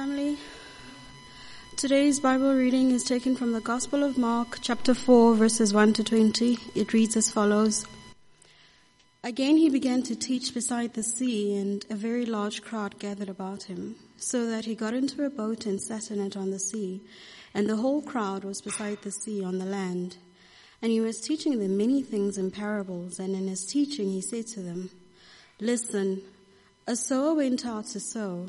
[0.00, 0.38] family.
[1.76, 6.02] Today's Bible reading is taken from the Gospel of Mark, chapter 4, verses 1 to
[6.02, 6.56] 20.
[6.74, 7.84] It reads as follows.
[9.22, 13.64] Again he began to teach beside the sea, and a very large crowd gathered about
[13.64, 17.02] him, so that he got into a boat and sat in it on the sea,
[17.52, 20.16] and the whole crowd was beside the sea on the land.
[20.80, 24.46] And he was teaching them many things in parables, and in his teaching he said
[24.54, 24.88] to them,
[25.60, 26.22] Listen,
[26.86, 28.48] a sower went out to sow.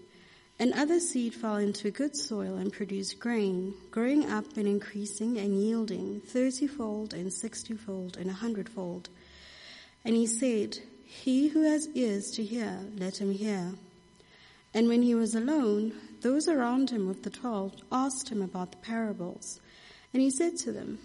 [0.61, 5.59] And other seed fell into good soil and produced grain, growing up and increasing and
[5.59, 9.09] yielding thirtyfold and sixtyfold and a hundredfold.
[10.05, 13.73] And he said, He who has ears to hear, let him hear.
[14.71, 18.77] And when he was alone, those around him with the twelve asked him about the
[18.77, 19.59] parables.
[20.13, 20.99] And he said to them,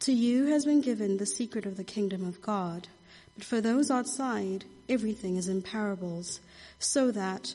[0.00, 2.88] To you has been given the secret of the kingdom of God.
[3.36, 6.40] But for those outside, everything is in parables,
[6.80, 7.54] so that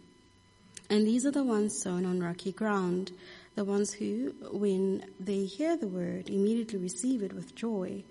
[0.91, 3.13] And these are the ones sown on rocky ground,
[3.55, 8.03] the ones who, when they hear the word, immediately receive it with joy.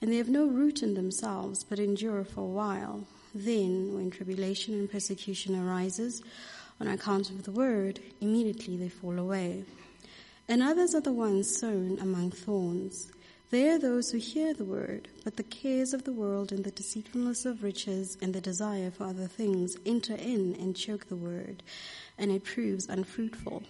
[0.00, 3.06] And they have no root in themselves, but endure for a while.
[3.34, 6.22] Then, when tribulation and persecution arises
[6.80, 9.66] on account of the word, immediately they fall away.
[10.48, 13.12] And others are the ones sown among thorns.
[13.52, 16.70] They are those who hear the word, but the cares of the world and the
[16.70, 21.62] deceitfulness of riches and the desire for other things enter in and choke the word
[22.16, 23.62] and it proves unfruitful.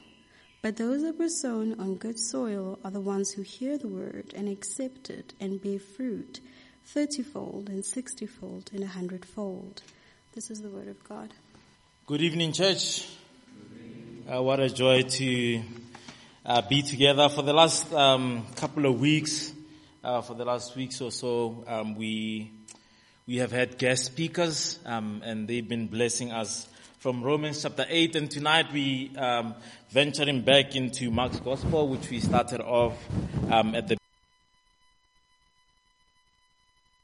[0.63, 4.33] But those that were sown on good soil are the ones who hear the word
[4.37, 6.39] and accept it and bear fruit,
[6.87, 9.83] thirtyfold and sixtyfold and a hundredfold.
[10.33, 11.35] This is the word of God.
[12.07, 13.09] Good evening, church.
[14.33, 15.63] Uh, what a joy to
[16.47, 19.53] uh, be together for the last um, couple of weeks.
[20.05, 22.51] Uh, for the last weeks or so, um, we
[23.25, 26.67] we have had guest speakers, um, and they've been blessing us
[26.99, 28.17] from Romans chapter 8.
[28.17, 29.55] And tonight we um,
[29.91, 32.99] venturing back into Mark's Gospel, which we started off
[33.49, 34.02] um, at the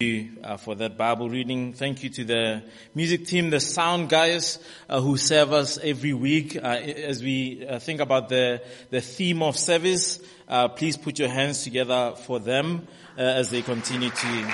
[0.00, 1.72] uh, for that Bible reading.
[1.72, 2.62] Thank you to the
[2.94, 6.54] music team, the sound guys uh, who serve us every week.
[6.54, 11.28] Uh, as we uh, think about the the theme of service, uh, please put your
[11.28, 12.86] hands together for them
[13.18, 14.52] uh, as they continue to.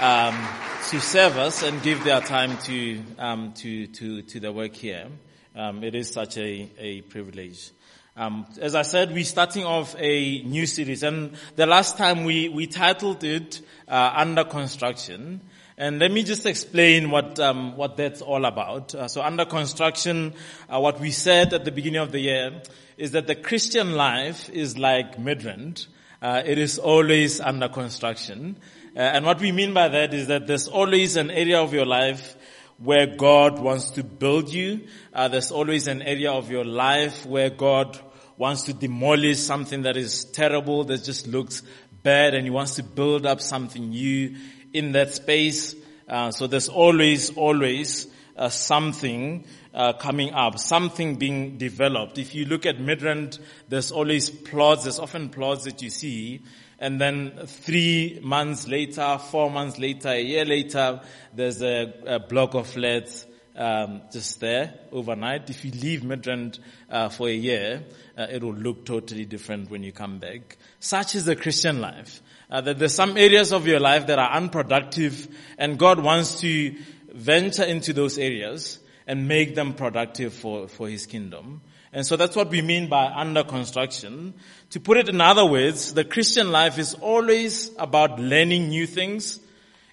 [0.00, 0.48] Um,
[0.90, 5.06] to serve us and give their time to um, to to to the work here.
[5.54, 7.70] Um, it is such a a privilege.
[8.18, 12.48] Um, as I said, we're starting off a new series, and the last time we
[12.48, 15.40] we titled it uh, "Under Construction."
[15.76, 18.92] And let me just explain what um, what that's all about.
[18.92, 20.34] Uh, so, under construction,
[20.68, 22.60] uh, what we said at the beginning of the year
[22.96, 25.86] is that the Christian life is like Midrand.
[26.20, 28.56] Uh, it is always under construction.
[28.96, 31.86] Uh, and what we mean by that is that there's always an area of your
[31.86, 32.34] life
[32.78, 34.88] where God wants to build you.
[35.12, 38.00] Uh, there's always an area of your life where God
[38.38, 41.62] wants to demolish something that is terrible, that just looks
[42.02, 44.36] bad, and He wants to build up something new
[44.72, 45.74] in that space.
[46.08, 48.06] Uh, so there's always, always
[48.36, 49.44] uh, something
[49.74, 52.16] uh, coming up, something being developed.
[52.16, 53.38] If you look at Midrand,
[53.68, 56.42] there's always plots, there's often plots that you see
[56.78, 61.00] and then three months later, four months later, a year later,
[61.34, 63.26] there's a, a block of flats
[63.58, 65.50] um, just there overnight.
[65.50, 67.82] If you leave Midrand uh, for a year,
[68.16, 70.56] uh, it will look totally different when you come back.
[70.80, 72.22] Such is the Christian life.
[72.50, 75.28] Uh, that there's some areas of your life that are unproductive,
[75.58, 76.74] and God wants to
[77.12, 81.60] venture into those areas and make them productive for, for His kingdom.
[81.92, 84.34] And so that's what we mean by under construction.
[84.70, 89.40] To put it in other words, the Christian life is always about learning new things.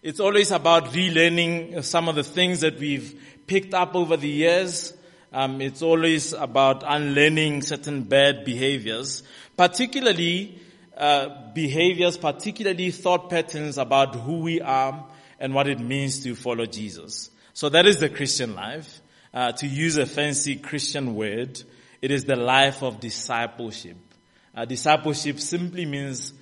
[0.04, 4.94] It's always about relearning some of the things that we've picked up over the years.
[5.32, 9.24] Um, it's always about unlearning certain bad behaviors,
[9.58, 10.62] particularly
[10.96, 15.06] uh, behaviors, particularly thought patterns about who we are
[15.40, 17.30] and what it means to follow Jesus.
[17.54, 19.02] So that is the Christian life.
[19.34, 21.62] Uh, to use a fancy Christian word,
[22.02, 23.98] it is the life of discipleship.
[24.56, 26.34] Uh, discipleship simply means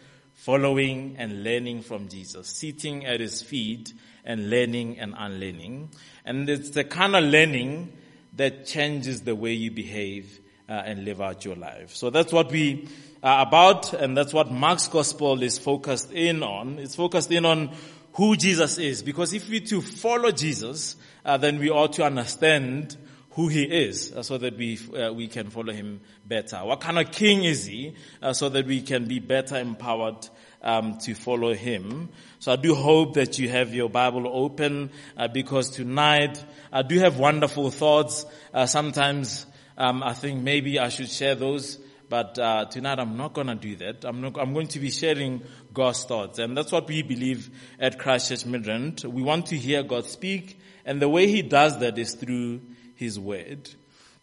[0.43, 3.93] following and learning from Jesus, sitting at his feet
[4.25, 5.89] and learning and unlearning.
[6.25, 7.93] And it's the kind of learning
[8.35, 11.95] that changes the way you behave uh, and live out your life.
[11.95, 12.89] So that's what we
[13.23, 16.77] are about, and that's what Mark's gospel is focused in on.
[16.77, 17.73] It's focused in on
[18.15, 22.97] who Jesus is, because if we to follow Jesus, uh, then we ought to understand
[23.35, 26.57] who he is, uh, so that we uh, we can follow him better.
[26.57, 30.27] What kind of king is he, uh, so that we can be better empowered
[30.61, 32.09] um, to follow him.
[32.39, 36.99] So I do hope that you have your Bible open uh, because tonight I do
[36.99, 38.25] have wonderful thoughts.
[38.53, 39.45] Uh, sometimes
[39.77, 41.79] um, I think maybe I should share those,
[42.09, 44.05] but uh, tonight I'm not going to do that.
[44.05, 44.37] I'm not.
[44.39, 45.41] I'm going to be sharing
[45.73, 49.03] God's thoughts, and that's what we believe at Christ Church Midrand.
[49.05, 52.61] We want to hear God speak, and the way He does that is through
[52.95, 53.69] His Word.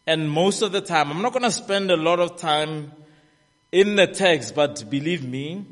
[0.06, 2.93] And most of the time, I'm not going to spend a lot of time
[3.70, 5.67] in the text, but believe me,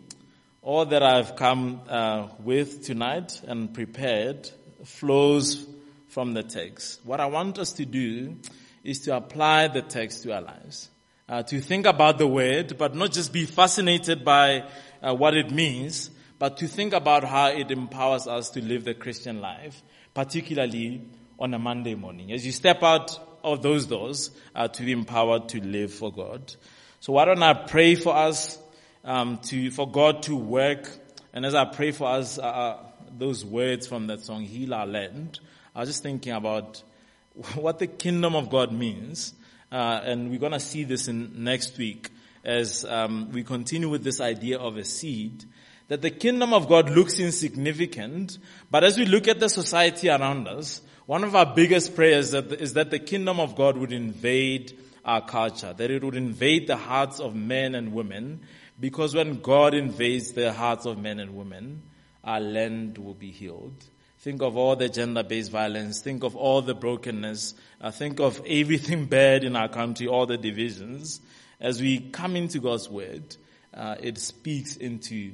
[0.62, 4.50] all that I've come uh, with tonight and prepared
[4.84, 5.66] flows
[6.08, 7.00] from the text.
[7.04, 8.36] What I want us to do
[8.84, 10.90] is to apply the text to our lives.
[11.28, 14.64] Uh, to think about the word, but not just be fascinated by
[15.02, 18.94] uh, what it means, but to think about how it empowers us to live the
[18.94, 19.82] Christian life,
[20.14, 21.02] particularly
[21.38, 22.32] on a Monday morning.
[22.32, 26.54] As you step out of those doors, uh, to be empowered to live for God.
[27.00, 28.58] So why don't I pray for us
[29.04, 30.90] um, to for God to work.
[31.32, 32.78] And as I pray for us, uh, uh,
[33.16, 35.40] those words from that song, "Heal Our Land,"
[35.74, 36.82] I was just thinking about
[37.54, 39.34] what the kingdom of God means,
[39.70, 42.10] uh, and we're gonna see this in next week
[42.44, 45.44] as um, we continue with this idea of a seed.
[45.88, 48.36] That the kingdom of God looks insignificant,
[48.70, 52.74] but as we look at the society around us, one of our biggest prayers is
[52.74, 57.18] that the kingdom of God would invade our culture, that it would invade the hearts
[57.18, 58.40] of men and women,
[58.78, 61.82] because when God invades the hearts of men and women,
[62.22, 63.86] our land will be healed.
[64.18, 66.02] Think of all the gender-based violence.
[66.02, 67.54] Think of all the brokenness.
[67.80, 71.22] Uh, think of everything bad in our country, all the divisions.
[71.58, 73.34] As we come into God's word,
[73.72, 75.32] uh, it speaks into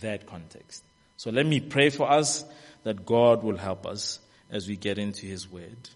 [0.00, 0.82] that context.
[1.16, 2.44] So let me pray for us
[2.82, 4.18] that God will help us
[4.52, 5.88] as we get into His word.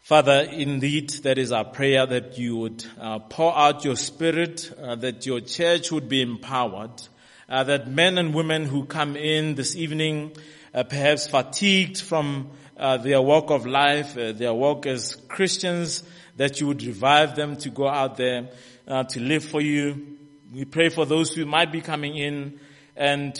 [0.00, 4.94] Father, indeed, that is our prayer that you would uh, pour out your spirit, uh,
[4.96, 7.02] that your church would be empowered,
[7.46, 10.32] uh, that men and women who come in this evening,
[10.72, 12.48] uh, perhaps fatigued from
[12.78, 16.02] uh, their walk of life, uh, their walk as Christians,
[16.36, 18.48] that you would revive them to go out there
[19.08, 20.16] to live for you.
[20.54, 22.60] We pray for those who might be coming in
[22.96, 23.36] and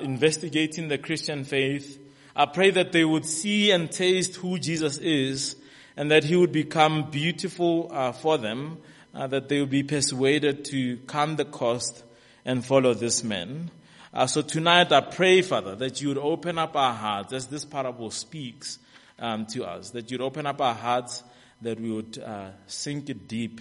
[0.00, 2.07] investigating the Christian faith.
[2.38, 5.56] I pray that they would see and taste who Jesus is
[5.96, 8.78] and that he would become beautiful uh, for them,
[9.12, 12.04] uh, that they would be persuaded to count the cost
[12.44, 13.72] and follow this man.
[14.14, 17.64] Uh, so tonight I pray, Father, that you would open up our hearts as this
[17.64, 18.78] parable speaks
[19.18, 21.24] um, to us, that you'd open up our hearts,
[21.62, 23.60] that we would uh, sink it deep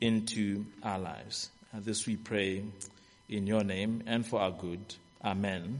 [0.00, 1.50] into our lives.
[1.72, 2.64] this we pray
[3.28, 4.96] in your name and for our good.
[5.24, 5.78] Amen.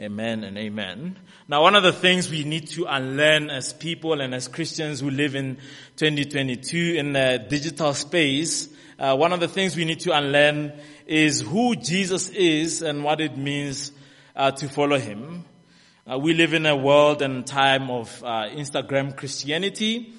[0.00, 1.18] Amen and amen.
[1.48, 5.10] Now, one of the things we need to unlearn as people and as Christians who
[5.10, 5.56] live in
[5.96, 8.68] 2022 in the digital space,
[9.00, 10.72] uh, one of the things we need to unlearn
[11.04, 13.90] is who Jesus is and what it means
[14.36, 15.44] uh, to follow him.
[16.08, 20.14] Uh, we live in a world and time of uh, Instagram Christianity,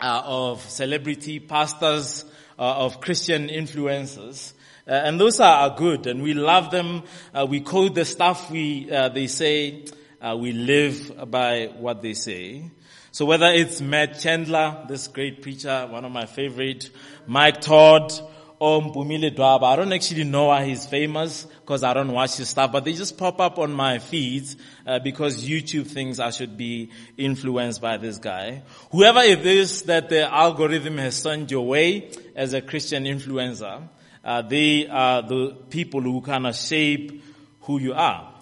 [0.00, 2.24] uh, of celebrity pastors,
[2.60, 4.52] uh, of Christian influencers.
[4.90, 7.04] Uh, and those are, are, good and we love them.
[7.32, 9.84] Uh, we quote the stuff we, uh, they say.
[10.20, 12.68] Uh, we live by what they say.
[13.12, 16.90] So whether it's Matt Chandler, this great preacher, one of my favorite,
[17.28, 18.12] Mike Todd,
[18.58, 22.48] or Mpumile Dwaba, I don't actually know why he's famous because I don't watch his
[22.48, 24.56] stuff, but they just pop up on my feeds
[24.88, 28.64] uh, because YouTube thinks I should be influenced by this guy.
[28.90, 33.88] Whoever it is that the algorithm has sent your way as a Christian influencer,
[34.24, 37.22] uh, they are the people who kind of shape
[37.62, 38.32] who you are.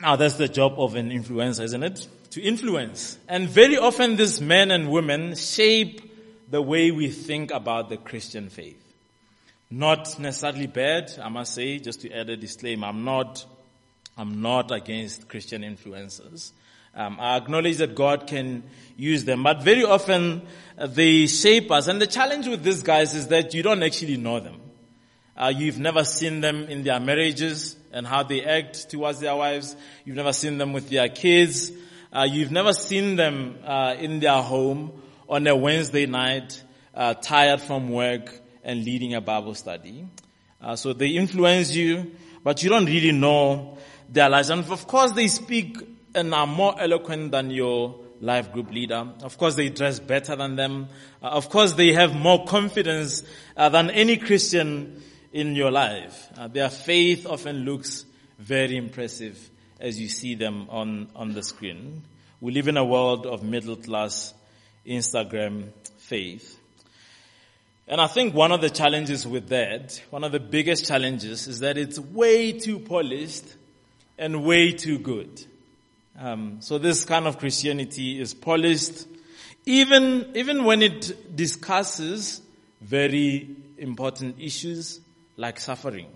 [0.00, 2.08] Now that's the job of an influencer, isn't it?
[2.30, 3.18] To influence.
[3.28, 6.00] And very often these men and women shape
[6.50, 8.78] the way we think about the Christian faith.
[9.70, 13.44] Not necessarily bad, I must say, just to add a disclaimer, I'm not,
[14.18, 16.52] I'm not against Christian influencers.
[16.94, 18.64] Um, I acknowledge that God can
[18.96, 20.42] use them, but very often
[20.76, 21.88] uh, they shape us.
[21.88, 24.60] And the challenge with these guys is that you don't actually know them.
[25.34, 29.74] Uh, you've never seen them in their marriages and how they act towards their wives.
[30.04, 31.72] You've never seen them with their kids.
[32.12, 34.92] Uh, you've never seen them uh, in their home
[35.28, 36.62] on a Wednesday night,
[36.94, 40.06] uh, tired from work and leading a Bible study.
[40.60, 42.12] Uh, so they influence you,
[42.44, 43.78] but you don't really know
[44.10, 44.50] their lives.
[44.50, 45.78] And of course, they speak
[46.14, 49.08] and are more eloquent than your life group leader.
[49.22, 50.88] Of course, they dress better than them.
[51.22, 53.22] Uh, of course, they have more confidence
[53.56, 55.02] uh, than any Christian
[55.32, 56.28] in your life.
[56.38, 58.04] Uh, their faith often looks
[58.38, 59.50] very impressive
[59.80, 62.02] as you see them on, on the screen.
[62.40, 64.34] We live in a world of middle class
[64.86, 66.58] Instagram faith.
[67.88, 71.60] And I think one of the challenges with that, one of the biggest challenges is
[71.60, 73.44] that it's way too polished
[74.18, 75.44] and way too good.
[76.22, 79.08] Um, so this kind of Christianity is polished,
[79.66, 82.40] even even when it discusses
[82.80, 85.00] very important issues
[85.36, 86.06] like suffering.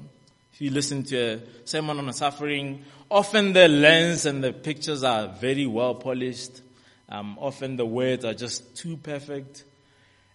[0.53, 5.27] If you listen to a sermon on suffering, often the lens and the pictures are
[5.27, 6.61] very well polished.
[7.09, 9.65] Um, often the words are just too perfect.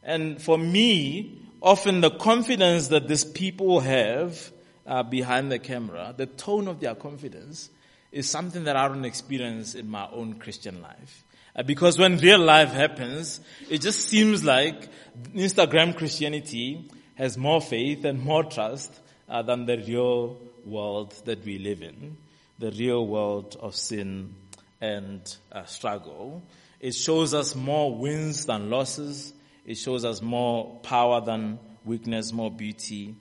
[0.04, 4.52] And for me, often the confidence that these people have
[4.86, 7.70] uh, behind the camera, the tone of their confidence,
[8.12, 11.24] is something that I don't experience in my own Christian life.
[11.56, 14.90] Uh, because when real life happens, it just seems like
[15.34, 18.94] Instagram Christianity has more faith and more trust
[19.30, 22.18] uh, than the real world that we live in,
[22.60, 24.36] the real world of sin
[24.80, 26.42] and uh, struggle.
[26.80, 29.34] It shows us more wins than losses.
[29.66, 33.16] It shows us more power than weakness, more beauty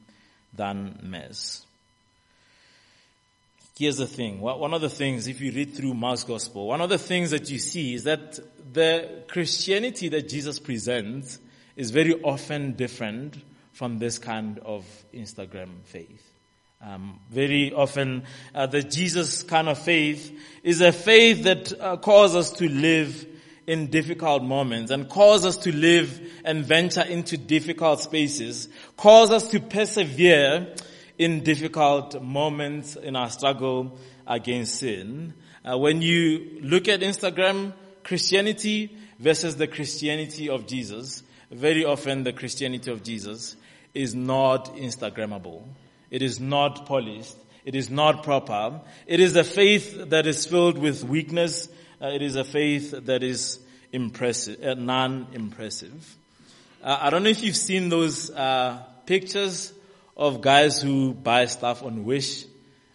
[0.54, 1.66] than mess.
[3.80, 4.42] Here's the thing.
[4.42, 7.48] One of the things, if you read through Mark's gospel, one of the things that
[7.48, 8.38] you see is that
[8.74, 11.38] the Christianity that Jesus presents
[11.76, 14.84] is very often different from this kind of
[15.14, 16.30] Instagram faith.
[16.82, 20.30] Um, very often, uh, the Jesus kind of faith
[20.62, 23.26] is a faith that uh, calls us to live
[23.66, 28.68] in difficult moments and calls us to live and venture into difficult spaces,
[28.98, 30.74] calls us to persevere
[31.20, 35.34] in difficult moments in our struggle against sin.
[35.62, 42.32] Uh, when you look at Instagram, Christianity versus the Christianity of Jesus, very often the
[42.32, 43.54] Christianity of Jesus
[43.92, 45.62] is not Instagrammable.
[46.10, 47.36] It is not polished.
[47.66, 48.80] It is not proper.
[49.06, 51.68] It is a faith that is filled with weakness.
[52.00, 53.58] Uh, it is a faith that is
[53.92, 56.16] impressive, uh, non-impressive.
[56.82, 59.74] Uh, I don't know if you've seen those uh, pictures
[60.20, 62.44] of guys who buy stuff on Wish.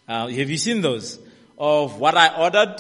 [0.08, 1.20] Uh, have you seen those?
[1.58, 2.80] Of what I ordered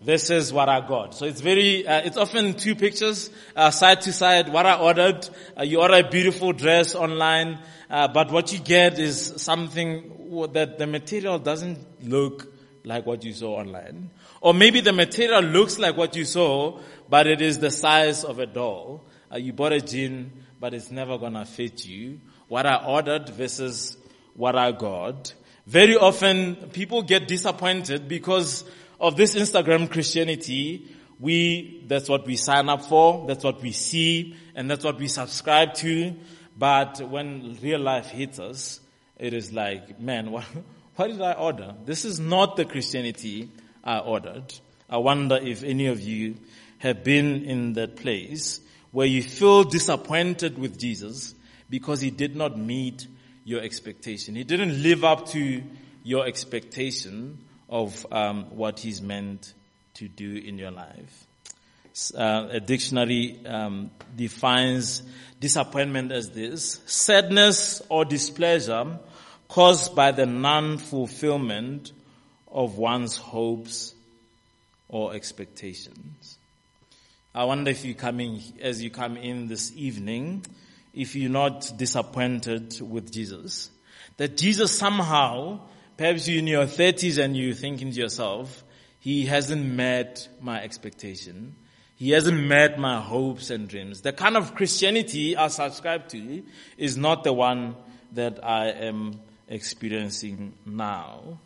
[0.00, 1.16] versus what I got.
[1.16, 5.28] So it's very, uh, it's often two pictures, uh, side to side, what I ordered.
[5.58, 7.58] Uh, you order a beautiful dress online,
[7.90, 13.32] uh, but what you get is something that the material doesn't look like what you
[13.32, 14.10] saw online.
[14.40, 18.38] Or maybe the material looks like what you saw, but it is the size of
[18.38, 19.04] a doll.
[19.32, 22.20] Uh, you bought a jean, but it's never gonna fit you
[22.52, 23.96] what I ordered versus
[24.34, 25.32] what I got.
[25.66, 28.64] Very often people get disappointed because
[29.00, 30.94] of this Instagram Christianity.
[31.18, 35.08] We, that's what we sign up for, that's what we see, and that's what we
[35.08, 36.14] subscribe to.
[36.58, 38.80] But when real life hits us,
[39.18, 40.44] it is like, man, what,
[40.96, 41.74] what did I order?
[41.86, 43.48] This is not the Christianity
[43.82, 44.52] I ordered.
[44.90, 46.34] I wonder if any of you
[46.80, 51.34] have been in that place where you feel disappointed with Jesus
[51.72, 53.06] because he did not meet
[53.46, 54.34] your expectation.
[54.34, 55.62] He didn't live up to
[56.04, 59.54] your expectation of um, what he's meant
[59.94, 61.26] to do in your life.
[62.14, 65.02] Uh, a dictionary um, defines
[65.40, 68.98] disappointment as this sadness or displeasure
[69.48, 71.92] caused by the non-fulfillment
[72.50, 73.94] of one's hopes
[74.90, 76.36] or expectations.
[77.34, 80.44] I wonder if you come in, as you come in this evening,
[80.94, 83.70] if you're not disappointed with Jesus.
[84.16, 85.60] That Jesus somehow,
[85.96, 88.64] perhaps you're in your 30s and you're thinking to yourself,
[89.00, 91.56] he hasn't met my expectation.
[91.96, 94.00] He hasn't met my hopes and dreams.
[94.02, 96.42] The kind of Christianity I subscribe to
[96.76, 97.76] is not the one
[98.12, 101.38] that I am experiencing now.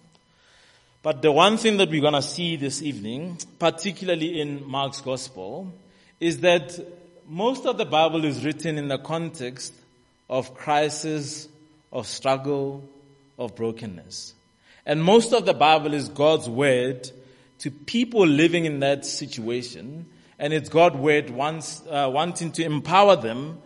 [1.03, 5.73] But the one thing that we're gonna see this evening, particularly in Mark's gospel,
[6.19, 6.79] is that
[7.29, 9.75] most of the Bible is written in the context
[10.29, 11.49] of crisis,
[11.93, 12.89] of struggle,
[13.39, 14.35] of brokenness.
[14.85, 17.11] And most of the Bible is God's word
[17.61, 20.07] to people living in that situation.
[20.39, 23.59] And it's God's word wants, uh, wanting to empower them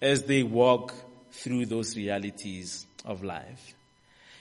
[0.00, 0.94] as they walk
[1.30, 3.74] through those realities of life.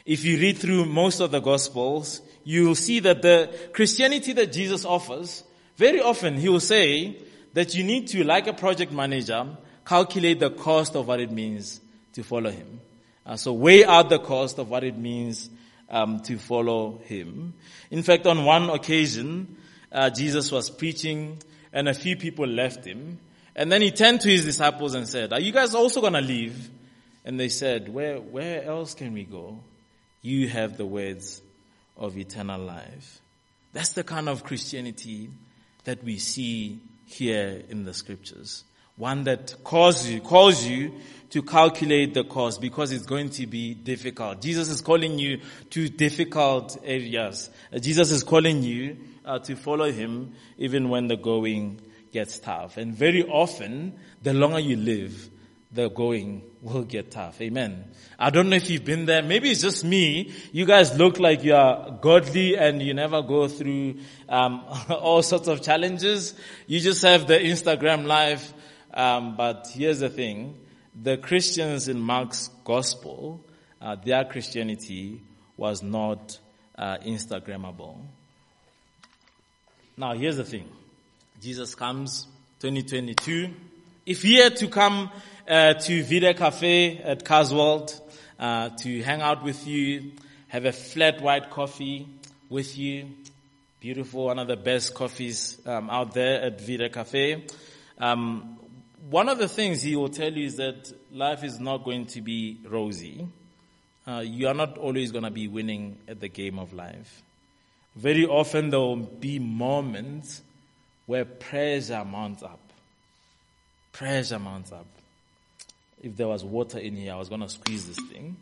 [0.06, 4.84] If you read through most of the gospels, you'll see that the Christianity that Jesus
[4.86, 5.44] offers,
[5.78, 7.18] very often he will say
[7.54, 9.48] that you need to, like a project manager,
[9.86, 11.82] calculate the cost of what it means
[12.14, 12.80] to follow him.
[13.26, 15.50] Uh, so weigh out the cost of what it means
[15.90, 17.54] um, to follow him.
[17.92, 19.58] In fact, on one occasion,
[19.92, 21.38] uh, Jesus was preaching
[21.72, 23.20] and a few people left him.
[23.56, 26.22] And then he turned to his disciples and said, are you guys also going to
[26.22, 26.70] leave?
[27.24, 29.60] And they said, where, where else can we go?
[30.22, 31.42] You have the words
[31.96, 33.22] of eternal life.
[33.74, 35.30] That's the kind of Christianity
[35.84, 38.64] that we see here in the scriptures.
[38.96, 40.94] One that calls you, calls you
[41.32, 44.40] to calculate the cost because it's going to be difficult.
[44.40, 45.42] Jesus is calling you
[45.72, 47.50] to difficult areas.
[47.74, 51.82] Uh, Jesus is calling you uh, to follow him even when the going
[52.12, 52.78] gets tough.
[52.78, 55.30] And very often, the longer you live,
[55.74, 57.42] the going will get tough.
[57.42, 57.86] Amen.
[58.20, 59.24] I don't know if you've been there.
[59.24, 60.32] Maybe it's just me.
[60.52, 63.96] You guys look like you are godly and you never go through
[64.30, 66.36] um, all sorts of challenges.
[66.68, 68.54] You just have the Instagram life.
[68.94, 70.60] Um, but here's the thing:
[71.02, 73.44] the Christians in Mark's gospel,
[73.82, 75.22] uh, their Christianity
[75.58, 76.38] was not
[76.78, 77.98] uh, Instagrammable.
[79.98, 80.70] Now, here's the thing:
[81.42, 82.28] Jesus comes,
[82.60, 83.52] 2022.
[84.06, 85.10] If he had to come
[85.48, 88.02] uh, to Vida Cafe at Carlswald
[88.38, 90.12] uh, to hang out with you,
[90.50, 92.10] have a flat white coffee
[92.50, 93.08] with you,
[93.80, 97.46] beautiful, one of the best coffees um, out there at Vida Cafe.
[97.98, 98.60] Um,
[99.10, 102.22] one of the things he will tell you is that life is not going to
[102.22, 103.26] be rosy.
[104.06, 107.24] Uh, you are not always going to be winning at the game of life.
[107.96, 110.42] Very often there will be moments
[111.06, 112.60] where pressure mounts up.
[113.94, 114.86] Pressure mounts up.
[116.02, 118.36] If there was water in here, I was going to squeeze this thing,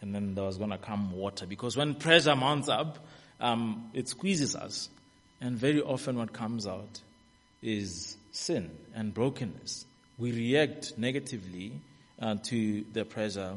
[0.00, 1.46] and then there was going to come water.
[1.46, 2.98] Because when pressure mounts up,
[3.40, 4.88] um, it squeezes us.
[5.40, 7.00] And very often what comes out
[7.62, 9.86] is sin and brokenness.
[10.18, 11.72] We react negatively
[12.20, 13.54] uh, to the pressure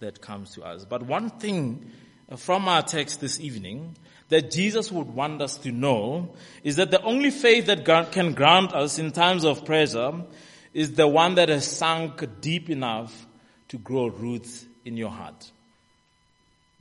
[0.00, 0.84] that comes to us.
[0.84, 1.90] But one thing
[2.36, 3.96] from our text this evening
[4.28, 8.72] that Jesus would want us to know is that the only faith that can grant
[8.72, 10.12] us in times of pressure
[10.74, 13.26] is the one that has sunk deep enough
[13.68, 15.50] to grow roots in your heart.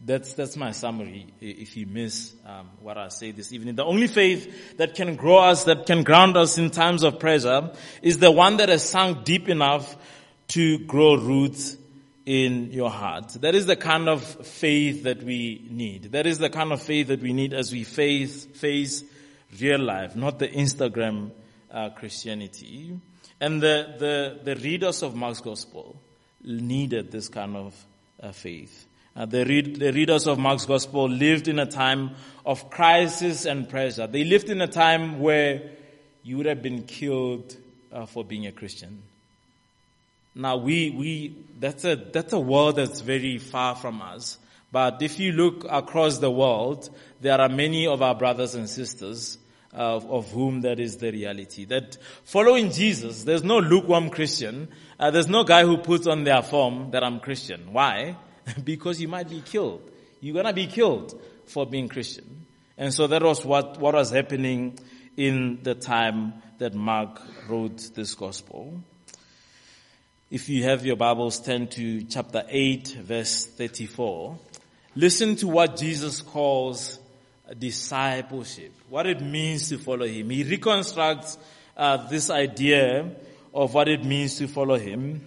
[0.05, 3.75] That's, that's my summary if you miss um, what I say this evening.
[3.75, 7.71] The only faith that can grow us, that can ground us in times of pressure
[8.01, 9.95] is the one that has sunk deep enough
[10.49, 11.77] to grow roots
[12.25, 13.29] in your heart.
[13.41, 16.11] That is the kind of faith that we need.
[16.11, 19.03] That is the kind of faith that we need as we face, face
[19.59, 21.31] real life, not the Instagram
[21.71, 22.99] uh, Christianity.
[23.39, 25.95] And the, the, the readers of Mark's gospel
[26.43, 27.85] needed this kind of
[28.21, 28.87] uh, faith.
[29.15, 32.11] Uh, the, read, the readers of Mark's gospel lived in a time
[32.45, 34.07] of crisis and pressure.
[34.07, 35.71] They lived in a time where
[36.23, 37.55] you would have been killed
[37.91, 39.03] uh, for being a Christian.
[40.35, 44.39] Now we, we, that's a, that's a world that's very far from us.
[44.71, 46.89] But if you look across the world,
[47.21, 49.37] there are many of our brothers and sisters
[49.73, 51.65] of whom that is the reality.
[51.65, 54.69] That following Jesus, there's no lukewarm Christian.
[54.99, 57.73] Uh, there's no guy who puts on their form that I'm Christian.
[57.73, 58.15] Why?
[58.63, 59.89] because you might be killed.
[60.21, 62.45] You're gonna be killed for being Christian.
[62.77, 64.79] And so that was what, what was happening
[65.15, 68.81] in the time that Mark wrote this gospel.
[70.31, 74.39] If you have your Bibles, turn to chapter 8, verse 34.
[74.95, 76.99] Listen to what Jesus calls
[77.57, 80.29] discipleship, what it means to follow Him.
[80.29, 81.39] He reconstructs
[81.75, 83.09] uh, this idea
[83.51, 85.25] of what it means to follow Him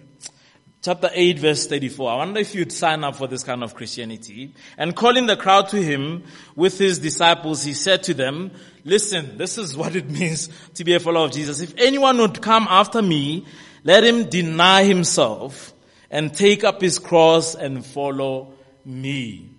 [0.81, 2.09] chapter 8 verse 34.
[2.09, 4.53] I wonder if you'd sign up for this kind of Christianity.
[4.77, 6.23] And calling the crowd to him
[6.55, 8.51] with his disciples, he said to them,
[8.85, 11.59] listen, this is what it means to be a follower of Jesus.
[11.59, 13.47] If anyone would come after me,
[13.83, 15.73] let him deny himself
[16.09, 18.53] and take up his cross and follow
[18.85, 19.49] me.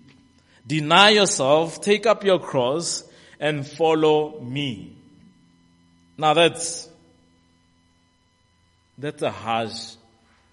[0.65, 3.03] Deny yourself, take up your cross
[3.39, 4.95] and follow me.
[6.17, 6.89] Now that's,
[8.97, 9.95] that's a harsh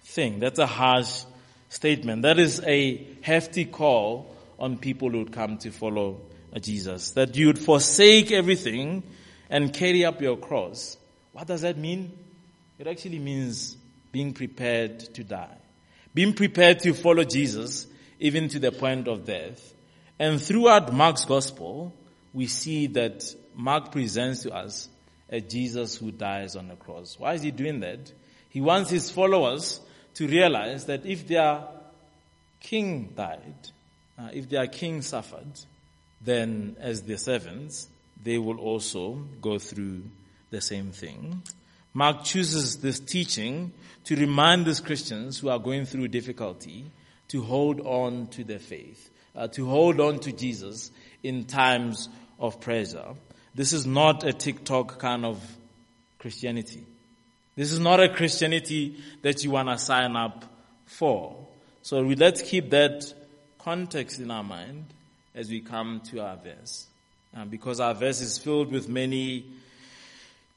[0.05, 0.39] thing.
[0.39, 1.23] That's a harsh
[1.69, 2.21] statement.
[2.21, 6.21] That is a hefty call on people who would come to follow
[6.59, 7.11] Jesus.
[7.11, 9.03] That you would forsake everything
[9.49, 10.97] and carry up your cross.
[11.33, 12.11] What does that mean?
[12.79, 13.77] It actually means
[14.11, 15.57] being prepared to die.
[16.13, 17.87] Being prepared to follow Jesus
[18.19, 19.73] even to the point of death.
[20.17, 21.93] And throughout Mark's gospel,
[22.37, 24.89] we see that Mark presents to us
[25.27, 27.17] a Jesus who dies on the cross.
[27.17, 28.11] Why is he doing that?
[28.49, 29.81] He wants his followers
[30.13, 31.63] to realize that if their
[32.59, 33.55] king died,
[34.19, 35.51] uh, if their king suffered,
[36.21, 37.87] then as their servants,
[38.23, 40.03] they will also go through
[40.51, 41.41] the same thing.
[41.95, 43.73] Mark chooses this teaching
[44.03, 46.85] to remind these Christians who are going through difficulty
[47.29, 50.91] to hold on to their faith, uh, to hold on to Jesus
[51.23, 53.15] in times of pressure.
[53.55, 55.41] This is not a TikTok kind of
[56.19, 56.83] Christianity.
[57.55, 60.45] This is not a Christianity that you want to sign up
[60.85, 61.47] for.
[61.81, 63.13] So we, let's keep that
[63.59, 64.85] context in our mind
[65.33, 66.87] as we come to our verse.
[67.35, 69.45] Uh, because our verse is filled with many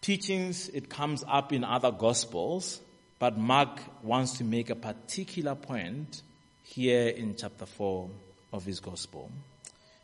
[0.00, 2.80] teachings, it comes up in other gospels,
[3.18, 6.22] but Mark wants to make a particular point
[6.64, 8.08] here in chapter 4
[8.52, 9.30] of his gospel.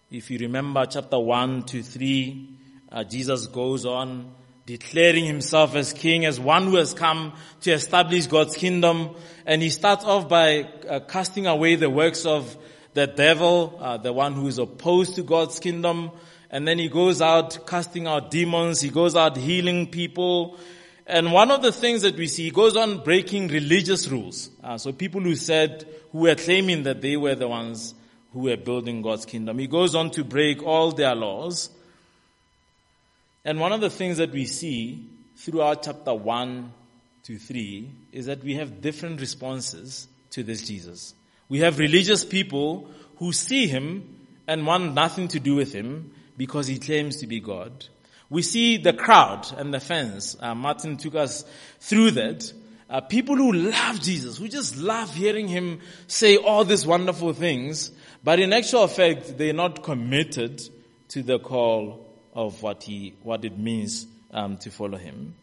[0.08, 2.48] If you remember chapter 1 to 3,
[2.92, 4.32] uh, Jesus goes on
[4.64, 9.16] declaring himself as king, as one who has come to establish God's kingdom.
[9.46, 12.56] And he starts off by uh, casting away the works of
[12.94, 16.12] the devil, uh, the one who is opposed to God's kingdom.
[16.52, 18.80] And then he goes out casting out demons.
[18.80, 20.56] He goes out healing people.
[21.08, 24.50] And one of the things that we see, he goes on breaking religious rules.
[24.62, 27.96] Uh, so people who said, who were claiming that they were the ones
[28.36, 29.58] who were building God's kingdom.
[29.58, 31.70] He goes on to break all their laws.
[33.46, 36.70] And one of the things that we see throughout chapter 1
[37.22, 41.14] to 3 is that we have different responses to this Jesus.
[41.48, 46.66] We have religious people who see him and want nothing to do with him because
[46.66, 47.86] he claims to be God.
[48.28, 50.36] We see the crowd and the fans.
[50.38, 51.46] Uh, Martin took us
[51.80, 52.52] through that.
[52.90, 57.92] Uh, people who love Jesus, who just love hearing him say all these wonderful things,
[58.26, 60.60] but in actual fact, they're not committed
[61.10, 65.36] to the call of what he, what it means um, to follow him.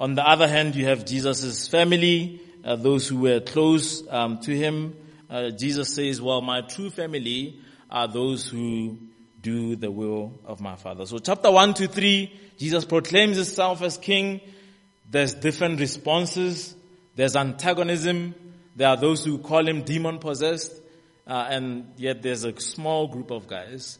[0.00, 4.50] On the other hand, you have Jesus' family, uh, those who were close um, to
[4.50, 4.96] him.
[5.30, 8.98] Uh, Jesus says, "Well, my true family are those who
[9.40, 13.96] do the will of my Father." So, chapter one to three, Jesus proclaims himself as
[13.96, 14.40] King.
[15.08, 16.74] There's different responses.
[17.14, 18.34] There's antagonism.
[18.74, 20.72] There are those who call him demon possessed,
[21.28, 23.98] uh, and yet there's a small group of guys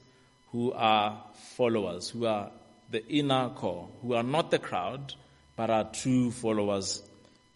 [0.53, 1.23] who are
[1.57, 2.51] followers, who are
[2.91, 5.15] the inner core, who are not the crowd,
[5.55, 7.03] but are true followers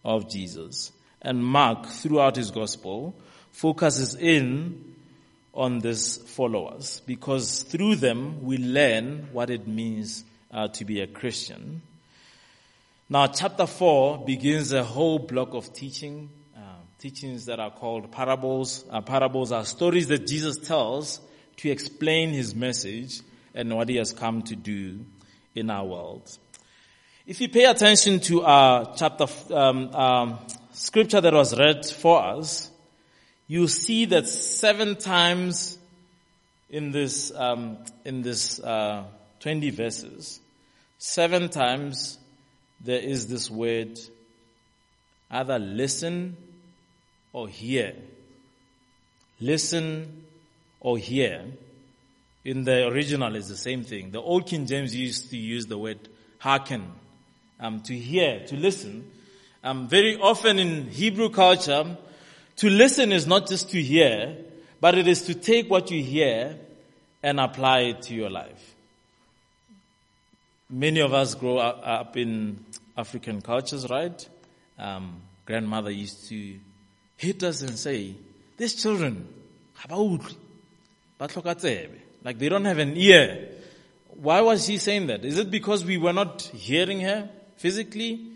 [0.04, 0.92] of Jesus.
[1.22, 3.14] And Mark, throughout his gospel,
[3.52, 4.94] focuses in
[5.54, 11.06] on these followers because through them we learn what it means uh, to be a
[11.06, 11.82] Christian.
[13.08, 16.30] Now, chapter 4 begins a whole block of teaching,
[17.02, 18.84] teachings that are called parables.
[18.88, 21.20] Uh, parables are stories that Jesus tells
[21.56, 23.22] to explain his message
[23.56, 25.04] and what he has come to do
[25.56, 26.38] in our world.
[27.26, 30.38] If you pay attention to our chapter, um, um,
[30.74, 32.70] scripture that was read for us,
[33.48, 35.78] you see that seven times
[36.70, 39.02] in this, um, in this, uh,
[39.40, 40.38] 20 verses,
[40.98, 42.16] seven times
[42.80, 43.98] there is this word,
[45.32, 46.36] either listen
[47.32, 47.94] or hear.
[49.40, 50.24] Listen
[50.80, 51.44] or hear.
[52.44, 54.10] In the original is the same thing.
[54.10, 55.98] The old King James used to use the word
[56.38, 56.90] hearken,
[57.60, 59.08] um, to hear, to listen.
[59.62, 61.96] Um, very often in Hebrew culture,
[62.56, 64.36] to listen is not just to hear,
[64.80, 66.56] but it is to take what you hear
[67.22, 68.74] and apply it to your life.
[70.68, 72.64] Many of us grow up in
[72.96, 74.28] African cultures, right?
[74.78, 76.58] Um, grandmother used to
[77.22, 78.16] hit us and say,
[78.56, 79.28] these children,
[82.24, 83.48] like they don't have an ear.
[84.20, 85.24] Why was she saying that?
[85.24, 88.26] Is it because we were not hearing her physically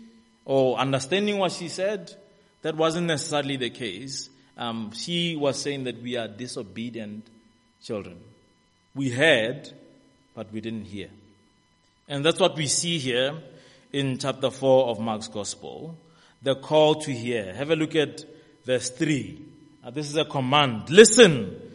[0.45, 2.13] or understanding what she said?
[2.61, 4.29] That wasn't necessarily the case.
[4.57, 7.27] Um, she was saying that we are disobedient
[7.83, 8.17] children.
[8.95, 9.69] We heard,
[10.33, 11.09] but we didn't hear.
[12.07, 13.35] And that's what we see here
[13.91, 15.97] in chapter 4 of Mark's Gospel.
[16.41, 17.53] The call to hear.
[17.53, 18.23] Have a look at
[18.67, 19.41] verse 3.
[19.83, 20.89] Uh, this is a command.
[20.89, 21.67] Listen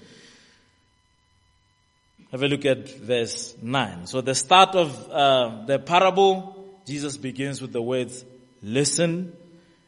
[2.33, 4.07] have a look at verse 9.
[4.07, 8.25] So the start of uh, the parable, Jesus begins with the words,
[8.63, 9.37] listen.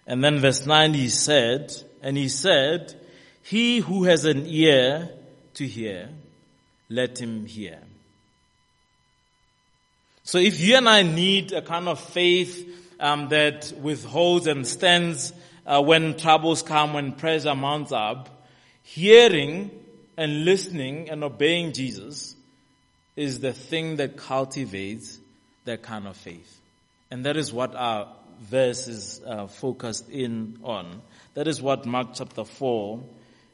[0.07, 2.95] And then verse 9 he said, and he said,
[3.43, 5.09] he who has an ear
[5.55, 6.11] to hear,
[6.91, 7.79] let him hear.
[10.25, 12.69] So if you and I need a kind of faith
[13.01, 15.33] um, that withholds and stands
[15.67, 18.45] uh, when troubles come, when pressure mounts up,
[18.83, 19.71] hearing
[20.17, 22.37] and listening and obeying Jesus
[23.17, 25.19] is the thing that cultivates
[25.65, 26.61] that kind of faith.
[27.11, 28.09] And that is what our
[28.41, 31.01] verse is uh, focused in on.
[31.35, 33.03] That is what Mark chapter 4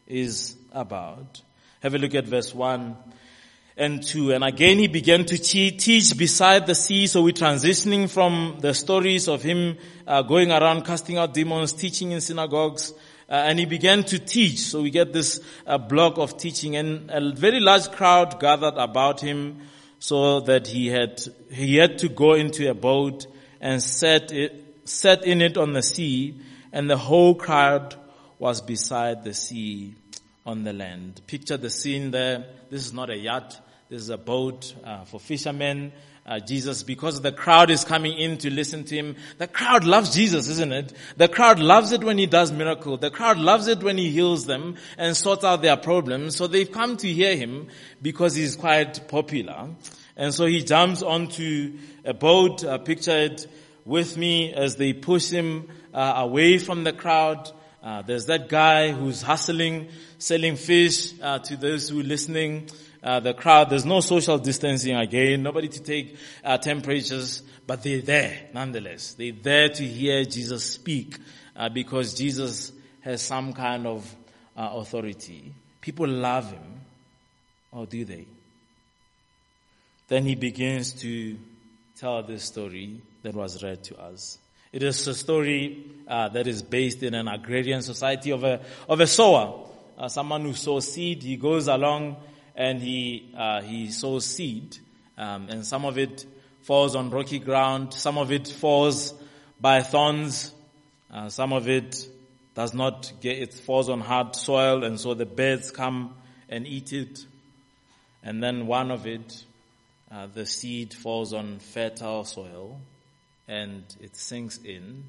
[0.07, 1.41] is about.
[1.81, 2.97] Have a look at verse 1
[3.81, 4.33] and 2.
[4.35, 7.07] And again he began to teach beside the sea.
[7.07, 12.13] So we're transitioning from the stories of him uh, going around casting out demons, teaching
[12.13, 12.93] in synagogues,
[13.29, 14.59] uh, and he began to teach.
[14.59, 19.21] So we get this uh, block of teaching and a very large crowd gathered about
[19.21, 19.61] him
[19.99, 23.27] so that he had, he had to go into a boat
[23.63, 26.39] and set it, set in it on the sea
[26.71, 27.97] and the whole crowd
[28.39, 29.95] was beside the sea
[30.45, 31.23] on the land.
[31.27, 32.45] Picture the scene there.
[32.71, 33.59] This is not a yacht.
[33.91, 35.91] This is a boat uh, for fishermen.
[36.25, 39.17] Uh, Jesus, because the crowd is coming in to listen to him.
[39.39, 40.93] The crowd loves Jesus, isn't it?
[41.17, 42.99] The crowd loves it when he does miracle.
[42.99, 46.37] The crowd loves it when he heals them and sorts out their problems.
[46.37, 47.67] So they've come to hear him
[48.01, 49.71] because he's quite popular.
[50.17, 53.45] And so he jumps onto a boat, uh, pictured
[53.85, 57.51] with me as they push him uh, away from the crowd.
[57.83, 62.69] Uh, there's that guy who's hustling, selling fish uh, to those who are listening.
[63.03, 68.03] Uh, the crowd, there's no social distancing again, nobody to take uh, temperatures, but they're
[68.03, 69.15] there nonetheless.
[69.15, 71.17] They're there to hear Jesus speak
[71.57, 74.15] uh, because Jesus has some kind of
[74.57, 75.55] uh, authority.
[75.81, 76.81] People love him,
[77.73, 78.27] or do they?
[80.09, 81.39] Then he begins to
[81.97, 84.39] tell this story that was read to us.
[84.73, 89.01] It is a story uh, that is based in an agrarian society of a of
[89.01, 89.67] a sower,
[89.99, 91.23] uh, someone who sows seed.
[91.23, 92.17] He goes along
[92.55, 94.77] and he uh, he sows seed,
[95.19, 96.25] um, and some of it
[96.63, 99.15] falls on rocky ground, some of it falls
[99.61, 100.53] by thorns,
[101.13, 102.07] uh, some of it
[102.55, 106.15] does not get it falls on hard soil, and so the birds come
[106.49, 107.21] and eat it,
[108.23, 109.45] and then one of it,
[110.11, 112.81] uh, the seed falls on fertile soil
[113.51, 115.05] and it sinks in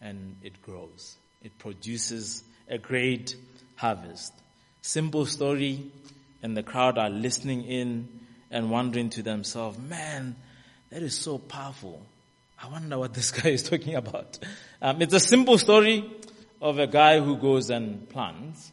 [0.00, 1.16] and it grows.
[1.42, 3.36] It produces a great
[3.76, 4.32] harvest.
[4.80, 5.90] Simple story
[6.42, 8.08] and the crowd are listening in
[8.50, 10.36] and wondering to themselves, man,
[10.90, 12.04] that is so powerful.
[12.62, 14.38] I wonder what this guy is talking about.
[14.80, 16.04] Um, it's a simple story
[16.60, 18.72] of a guy who goes and plants,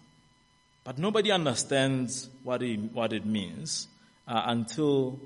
[0.83, 3.87] but nobody understands what, he, what it means
[4.27, 5.19] uh, until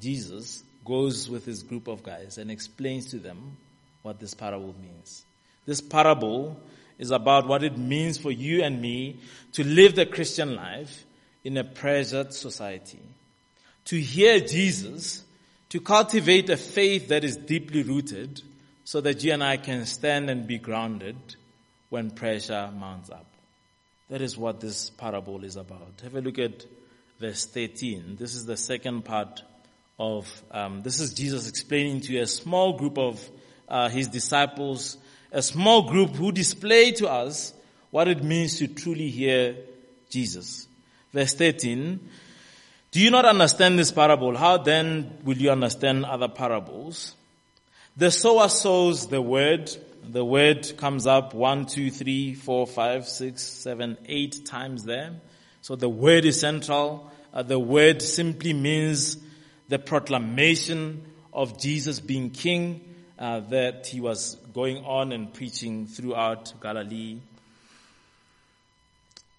[0.00, 3.56] Jesus goes with his group of guys and explains to them
[4.02, 5.24] what this parable means.
[5.66, 6.60] This parable
[6.98, 9.18] is about what it means for you and me
[9.52, 11.04] to live the Christian life
[11.44, 13.02] in a pressured society.
[13.86, 15.22] To hear Jesus,
[15.68, 18.42] to cultivate a faith that is deeply rooted
[18.84, 21.16] so that you and I can stand and be grounded
[21.90, 23.26] when pressure mounts up.
[24.10, 26.00] That is what this parable is about.
[26.02, 26.64] Have a look at
[27.20, 28.16] verse 13.
[28.18, 29.42] This is the second part
[29.98, 33.30] of um, this is Jesus explaining to a small group of
[33.68, 34.96] uh, his disciples,
[35.30, 37.54] a small group who display to us
[37.90, 39.56] what it means to truly hear
[40.10, 40.66] Jesus.
[41.14, 42.00] Verse 13.
[42.90, 44.36] Do you not understand this parable?
[44.36, 47.14] How then will you understand other parables?
[47.96, 49.70] The sower sows the word.
[50.02, 55.12] The word comes up one, two, three, four, five, six, seven, eight times there.
[55.62, 57.12] So the word is central.
[57.32, 59.16] Uh, the word simply means
[59.68, 66.52] the proclamation of Jesus being king uh, that he was going on and preaching throughout
[66.60, 67.20] Galilee.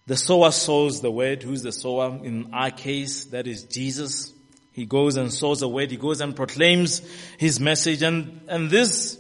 [0.08, 1.42] The sower sows the word.
[1.42, 2.20] Who's the sower?
[2.24, 4.34] In our case, that is Jesus.
[4.72, 5.90] He goes and sows the word.
[5.90, 7.02] He goes and proclaims
[7.38, 8.04] his message.
[8.04, 9.18] And, and these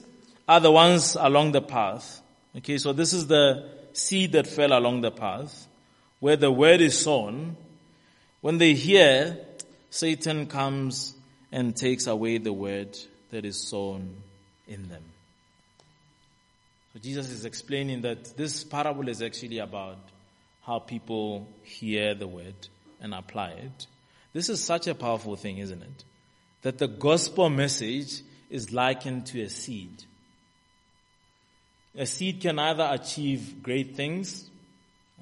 [0.47, 2.21] are the ones along the path.
[2.57, 5.67] Okay, so this is the seed that fell along the path
[6.19, 7.57] where the word is sown.
[8.41, 9.37] When they hear,
[9.89, 11.15] Satan comes
[11.51, 12.97] and takes away the word
[13.31, 14.15] that is sown
[14.67, 15.03] in them.
[16.93, 19.97] So Jesus is explaining that this parable is actually about
[20.65, 22.55] how people hear the word
[22.99, 23.87] and apply it.
[24.33, 26.03] This is such a powerful thing, isn't it?
[26.63, 30.03] That the gospel message is likened to a seed.
[31.97, 34.49] A seed can either achieve great things.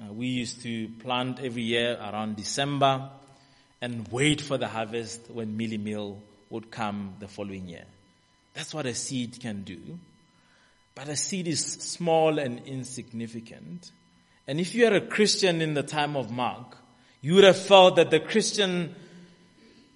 [0.00, 3.10] Uh, we used to plant every year around December
[3.80, 7.84] and wait for the harvest when mealie meal would come the following year.
[8.54, 9.98] That's what a seed can do.
[10.94, 13.90] But a seed is small and insignificant.
[14.46, 16.76] And if you are a Christian in the time of Mark,
[17.22, 18.94] you would have felt that the Christian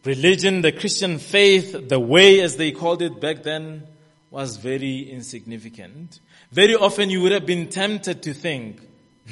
[0.04, 3.86] religion, the Christian faith, the way as they called it back then,
[4.30, 6.20] was very insignificant.
[6.50, 8.80] Very often you would have been tempted to think,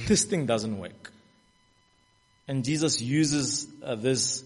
[0.06, 1.12] this thing doesn't work.
[2.48, 4.44] And Jesus uses uh, this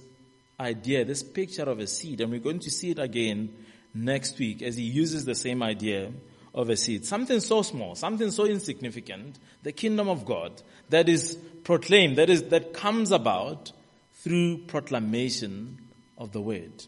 [0.59, 3.53] idea, this picture of a seed, and we're going to see it again
[3.93, 6.13] next week as he uses the same idea
[6.55, 7.05] of a seed.
[7.05, 12.45] Something so small, something so insignificant, the kingdom of God that is proclaimed, that is,
[12.45, 13.73] that comes about
[14.15, 15.79] through proclamation
[16.19, 16.85] of the word.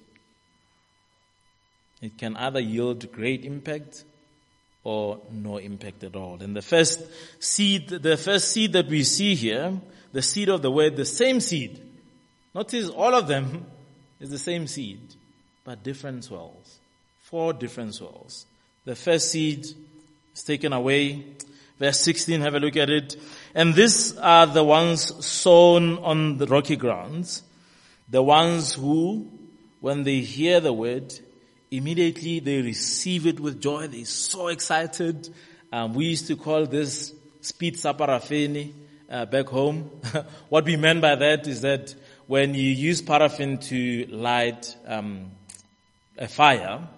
[2.01, 4.05] It can either yield great impact
[4.85, 6.43] or no impact at all.
[6.43, 7.01] And the first
[7.39, 9.81] seed, the first seed that we see here,
[10.13, 11.81] the seed of the word, the same seed.
[12.55, 13.67] Notice all of them
[14.21, 15.01] is the same seed,
[15.65, 16.81] but different soils.
[17.21, 18.47] Four different soils.
[18.85, 19.67] The first seed
[20.35, 21.25] is taken away.
[21.79, 23.17] Verse 16, have a look at it.
[23.55, 27.43] And these are the ones sown on the rocky grounds.
[28.09, 29.31] The ones who,
[29.81, 31.15] when they hear the word,
[31.71, 33.87] immediately they receive it with joy.
[33.87, 35.29] They're so excited.
[35.73, 38.73] Um, we used to call this speed saparafeni
[39.11, 39.91] uh, back home.
[40.49, 41.95] what we meant by that is that
[42.27, 45.31] when you use paraffin to light um,
[46.19, 46.89] a fire,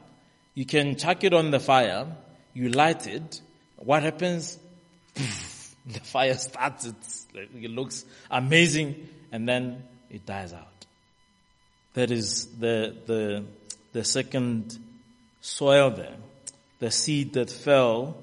[0.54, 2.06] you can chuck it on the fire,
[2.52, 3.40] you light it.
[3.76, 4.58] What happens?
[5.14, 7.26] the fire starts.
[7.34, 10.86] it looks amazing, and then it dies out.
[11.94, 13.44] That is the the
[13.92, 14.78] the second
[15.40, 16.16] soil there,
[16.80, 18.16] the seed that fell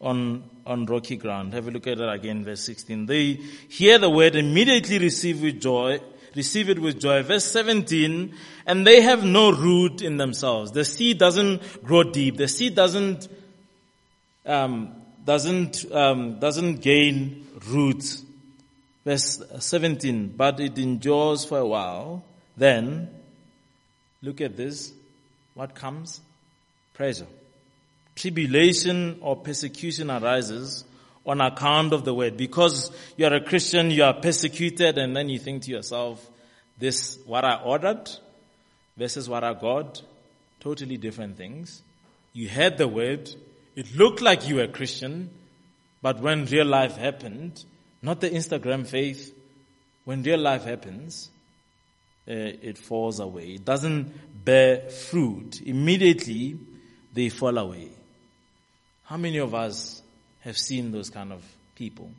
[0.00, 1.54] on, on rocky ground.
[1.54, 3.06] Have a look at it again, verse 16.
[3.06, 3.32] They
[3.68, 6.00] hear the word, immediately receive with joy,
[6.34, 7.22] receive it with joy.
[7.22, 8.34] Verse 17,
[8.66, 10.72] and they have no root in themselves.
[10.72, 12.36] The seed doesn't grow deep.
[12.36, 13.28] The seed doesn't,
[14.44, 14.92] um,
[15.24, 18.24] doesn't, um, doesn't gain roots.
[19.04, 22.24] Verse 17, but it endures for a while.
[22.56, 23.08] Then,
[24.20, 24.92] look at this.
[25.54, 26.20] What comes?
[26.92, 27.28] Pressure.
[28.16, 30.84] Tribulation or persecution arises
[31.24, 32.36] on account of the word.
[32.36, 36.28] Because you are a Christian, you are persecuted, and then you think to yourself,
[36.78, 38.10] this, what I ordered
[38.96, 40.00] versus what I God,
[40.60, 41.82] totally different things.
[42.32, 43.30] You heard the word,
[43.74, 45.30] it looked like you were Christian,
[46.02, 47.64] but when real life happened,
[48.02, 49.34] not the Instagram faith,
[50.04, 51.30] when real life happens,
[52.28, 53.54] uh, it falls away.
[53.54, 55.60] It doesn't bear fruit.
[55.62, 56.58] Immediately,
[57.12, 57.90] they fall away.
[59.04, 60.02] How many of us
[60.40, 62.10] have seen those kind of people?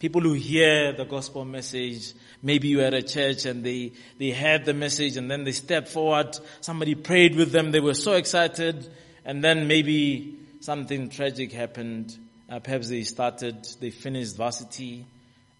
[0.00, 4.64] People who hear the gospel message, maybe you at a church and they, they heard
[4.64, 8.88] the message and then they stepped forward, somebody prayed with them, they were so excited,
[9.24, 12.18] and then maybe something tragic happened.
[12.48, 15.06] Uh, perhaps they started, they finished varsity,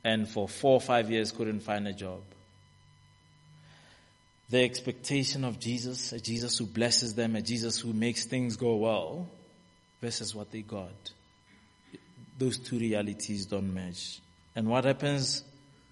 [0.02, 2.20] and for four or five years couldn't find a job
[4.50, 8.74] the expectation of Jesus, a Jesus who blesses them, a Jesus who makes things go
[8.74, 9.28] well,
[10.00, 11.12] versus what they got.
[12.36, 14.20] Those two realities don't match.
[14.54, 15.44] And what happens?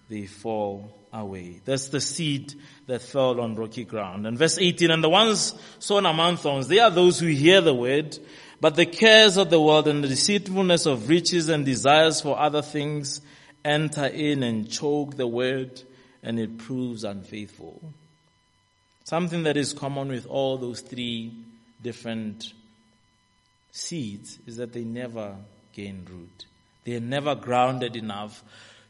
[0.09, 1.61] They fall away.
[1.65, 2.53] That's the seed
[2.87, 4.27] that fell on rocky ground.
[4.27, 7.73] And verse 18, and the ones sown among thorns, they are those who hear the
[7.73, 8.17] word,
[8.61, 12.61] but the cares of the world and the deceitfulness of riches and desires for other
[12.61, 13.21] things
[13.63, 15.81] enter in and choke the word,
[16.23, 17.81] and it proves unfaithful.
[19.03, 21.33] Something that is common with all those three
[21.81, 22.53] different
[23.71, 25.35] seeds is that they never
[25.73, 26.45] gain root.
[26.83, 28.43] They are never grounded enough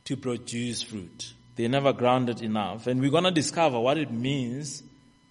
[0.06, 1.34] to produce fruit.
[1.56, 2.88] They're never grounded enough.
[2.88, 4.84] And we're going to discover what it means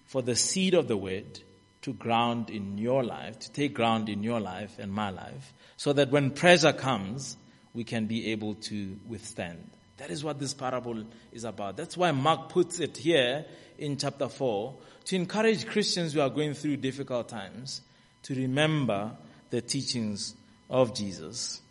[0.05, 1.39] for the seed of the word
[1.81, 5.93] to ground in your life, to take ground in your life and my life, so
[5.93, 7.37] that when pressure comes,
[7.73, 9.69] we can be able to withstand.
[9.97, 11.77] That is what this parable is about.
[11.77, 13.45] That's why Mark puts it here
[13.77, 17.81] in chapter 4 to encourage Christians who are going through difficult times
[18.23, 19.11] to remember
[19.49, 20.35] the teachings
[20.69, 21.61] of Jesus.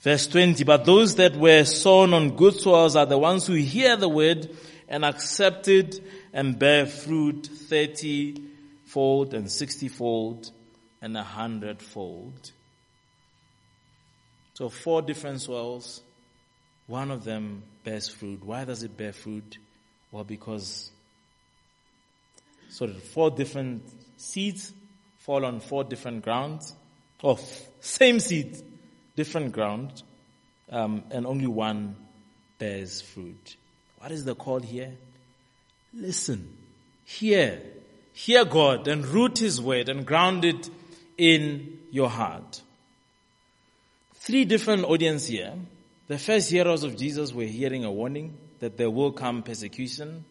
[0.00, 3.96] Verse 20, but those that were sown on good soils are the ones who hear
[3.96, 4.48] the word
[4.88, 8.42] and accept it and bear fruit 30
[8.86, 10.50] fold and 60 fold
[11.02, 12.52] and a hundred fold.
[14.54, 16.02] So four different soils,
[16.86, 18.42] one of them bears fruit.
[18.44, 19.58] Why does it bear fruit?
[20.12, 20.90] Well, because
[22.70, 23.82] so four different
[24.16, 24.72] seeds
[25.18, 26.74] fall on four different grounds.
[27.22, 27.38] Oh,
[27.80, 28.62] same seed,
[29.20, 30.02] different ground,
[30.70, 31.94] um, and only one
[32.58, 33.56] bears fruit.
[33.98, 34.92] What is the call here?
[35.92, 36.56] Listen,
[37.04, 37.60] hear,
[38.14, 40.70] hear God and root His word and ground it
[41.18, 42.62] in your heart.
[44.14, 45.52] Three different audience here.
[46.08, 50.24] The first hearers of Jesus were hearing a warning that there will come persecution.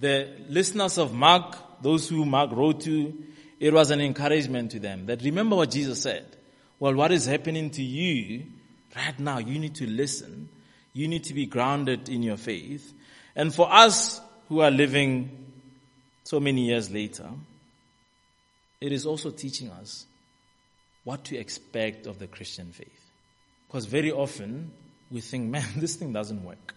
[0.00, 3.14] The listeners of Mark those who Mark wrote to,
[3.60, 6.24] it was an encouragement to them that remember what Jesus said.
[6.80, 8.44] Well, what is happening to you
[8.96, 9.38] right now?
[9.38, 10.48] You need to listen.
[10.92, 12.92] You need to be grounded in your faith.
[13.36, 15.46] And for us who are living
[16.24, 17.28] so many years later,
[18.80, 20.06] it is also teaching us
[21.04, 23.10] what to expect of the Christian faith.
[23.66, 24.72] Because very often
[25.10, 26.74] we think, man, this thing doesn't work.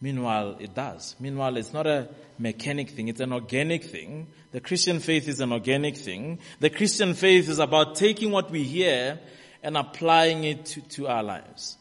[0.00, 1.14] Meanwhile, it does.
[1.20, 4.28] Meanwhile, it's not a mechanic thing, it's an organic thing.
[4.52, 6.38] The Christian faith is an organic thing.
[6.58, 9.20] The Christian faith is about taking what we hear
[9.62, 11.76] and applying it to, to our lives.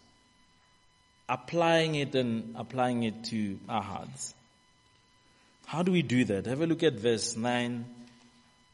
[1.30, 4.34] Applying it and applying it to our hearts.
[5.66, 6.46] How do we do that?
[6.46, 7.86] Have a look at verse 9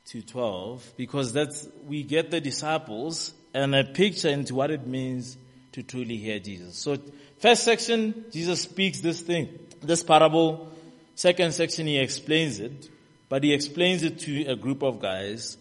[0.08, 5.38] to 12, because that's, we get the disciples and a picture into what it means
[5.74, 6.78] to truly hear Jesus.
[6.78, 6.98] So
[7.46, 10.72] first section, Jesus speaks this thing, this parable.
[11.14, 12.90] Second section, he explains it,
[13.30, 15.56] but he explains it to a group of guys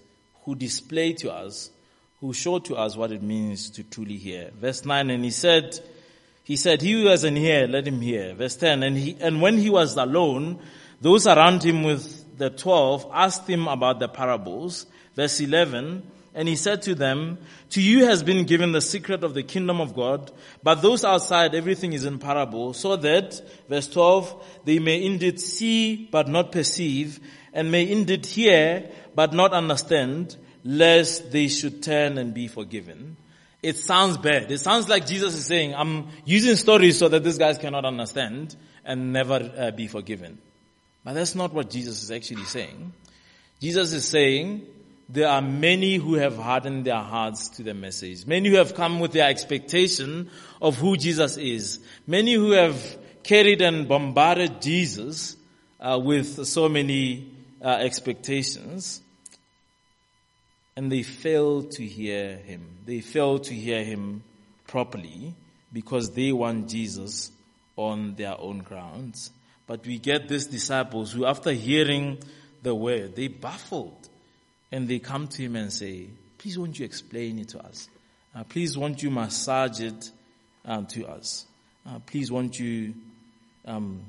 [0.45, 1.69] who display to us,
[2.21, 4.51] who show to us what it means to truly hear.
[4.59, 5.79] Verse 9, and he said,
[6.43, 8.33] he said, he who has an ear, let him hear.
[8.33, 10.61] Verse 10, and he, and when he was alone,
[11.03, 14.87] those around him with the twelve asked him about the parables.
[15.15, 16.03] Verse 11,
[16.35, 17.39] and he said to them,
[17.71, 20.33] To you has been given the secret of the kingdom of God,
[20.63, 26.09] but those outside everything is in parable, so that, verse 12, they may indeed see
[26.11, 27.21] but not perceive,
[27.53, 33.17] and may indeed hear but not understand, lest they should turn and be forgiven.
[33.63, 34.51] It sounds bad.
[34.51, 38.57] It sounds like Jesus is saying, I'm using stories so that these guys cannot understand
[38.85, 40.39] and never uh, be forgiven.
[41.05, 42.93] But that's not what Jesus is actually saying.
[43.61, 44.67] Jesus is saying,
[45.09, 48.27] there are many who have hardened their hearts to the message.
[48.27, 50.31] Many who have come with their expectation
[50.63, 51.81] of who Jesus is.
[52.07, 55.37] Many who have carried and bombarded Jesus
[55.79, 57.31] uh, with so many
[57.63, 59.03] uh, expectations.
[60.77, 62.79] And they fail to hear him.
[62.87, 64.23] They fail to hear him
[64.67, 65.35] properly
[65.73, 67.31] because they want Jesus
[67.77, 69.31] on their own grounds.
[69.67, 72.19] But we get these disciples who after hearing
[72.63, 74.09] the word, they baffled
[74.75, 77.89] and they come to him and say, please won't you explain it to us?
[78.35, 80.11] Uh, please won't you massage it
[80.65, 81.47] um, to us?
[81.87, 82.93] Uh, please won't you
[83.67, 84.03] um,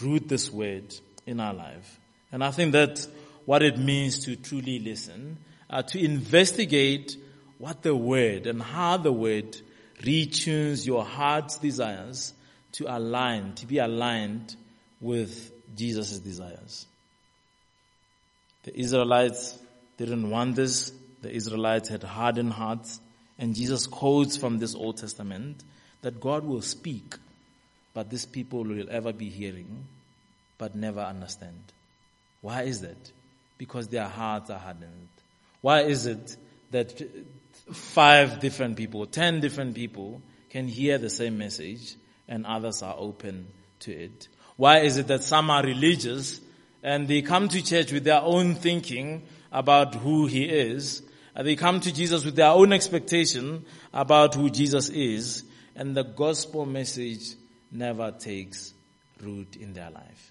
[0.00, 0.94] root this word
[1.26, 1.98] in our life?
[2.30, 3.08] And I think that's
[3.46, 5.38] what it means to truly listen,
[5.68, 7.16] uh, to investigate
[7.58, 9.56] what the word and how the word
[10.02, 12.32] retunes your heart's desires
[12.72, 14.54] to align, to be aligned
[15.00, 16.86] with Jesus' desires.
[18.62, 19.58] The Israelites
[19.96, 20.92] didn't want this.
[21.22, 23.00] The Israelites had hardened hearts.
[23.38, 25.62] And Jesus quotes from this Old Testament
[26.02, 27.16] that God will speak,
[27.94, 29.86] but these people will ever be hearing,
[30.58, 31.60] but never understand.
[32.40, 33.12] Why is that?
[33.58, 35.08] Because their hearts are hardened.
[35.60, 36.36] Why is it
[36.70, 37.02] that
[37.72, 40.20] five different people, ten different people
[40.50, 41.96] can hear the same message
[42.28, 43.48] and others are open
[43.80, 44.28] to it?
[44.56, 46.40] Why is it that some are religious
[46.82, 49.22] and they come to church with their own thinking
[49.56, 51.02] about who he is.
[51.34, 55.44] Uh, they come to Jesus with their own expectation about who Jesus is.
[55.74, 57.34] And the gospel message
[57.72, 58.74] never takes
[59.22, 60.30] root in their life.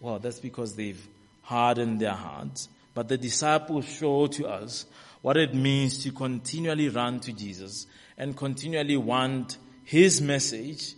[0.00, 1.00] Well, that's because they've
[1.42, 2.68] hardened their hearts.
[2.94, 4.86] But the disciples show to us
[5.22, 7.86] what it means to continually run to Jesus
[8.18, 10.94] and continually want His message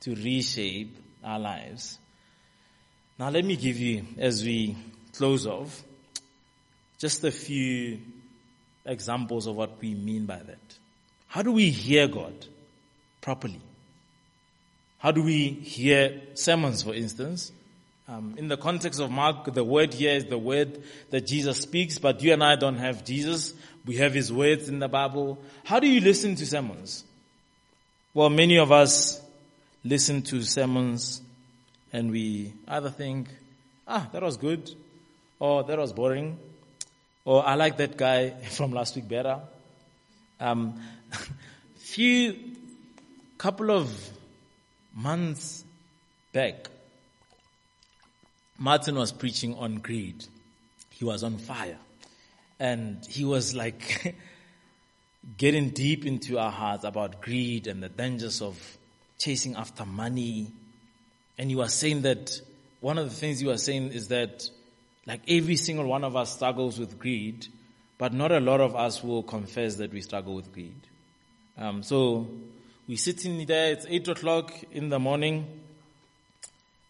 [0.00, 2.00] to reshape our lives.
[3.20, 4.76] Now let me give you, as we
[5.12, 5.84] close off,
[7.00, 7.98] just a few
[8.84, 10.58] examples of what we mean by that.
[11.26, 12.34] How do we hear God
[13.20, 13.60] properly?
[14.98, 17.52] How do we hear sermons, for instance?
[18.06, 21.98] Um, in the context of Mark, the word here is the word that Jesus speaks,
[21.98, 23.54] but you and I don't have Jesus.
[23.86, 25.38] We have his words in the Bible.
[25.64, 27.04] How do you listen to sermons?
[28.12, 29.22] Well, many of us
[29.84, 31.22] listen to sermons
[31.92, 33.28] and we either think,
[33.88, 34.70] ah, that was good,
[35.38, 36.38] or that was boring,
[37.30, 39.38] or I like that guy from last week better.
[40.40, 40.80] Um,
[41.76, 42.36] few
[43.38, 43.88] couple of
[44.96, 45.64] months
[46.32, 46.66] back,
[48.58, 50.26] Martin was preaching on greed.
[50.90, 51.78] He was on fire.
[52.58, 54.16] And he was like
[55.38, 58.58] getting deep into our hearts about greed and the dangers of
[59.20, 60.48] chasing after money.
[61.38, 62.40] And he was saying that
[62.80, 64.50] one of the things he was saying is that
[65.10, 67.44] like every single one of us struggles with greed,
[67.98, 70.86] but not a lot of us will confess that we struggle with greed.
[71.58, 72.30] Um, so
[72.86, 75.48] we sit in there, it's 8 o'clock in the morning,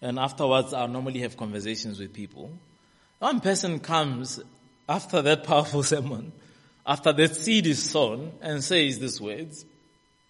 [0.02, 2.50] and afterwards I normally have conversations with people.
[3.20, 4.38] One person comes
[4.86, 6.32] after that powerful sermon,
[6.86, 9.64] after that seed is sown, and says these words,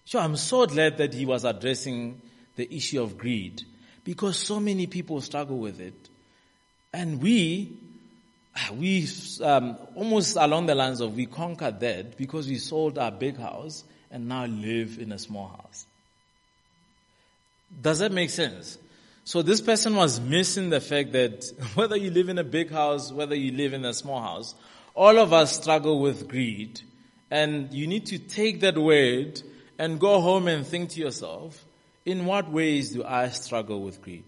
[0.05, 2.23] Sure, I'm so glad that he was addressing
[2.55, 3.63] the issue of greed
[4.05, 6.10] because so many people struggle with it.
[6.93, 7.79] And we
[8.75, 9.09] we
[9.43, 13.85] um, almost along the lines of we conquered that because we sold our big house
[14.11, 15.87] and now live in a small house.
[17.81, 18.79] Does that make sense?
[19.25, 23.13] So this person was missing the fact that whether you live in a big house,
[23.13, 24.55] whether you live in a small house,
[24.95, 26.81] all of us struggle with greed.
[27.31, 29.41] And you need to take that word
[29.79, 31.65] and go home and think to yourself,
[32.05, 34.25] in what ways do I struggle with greed?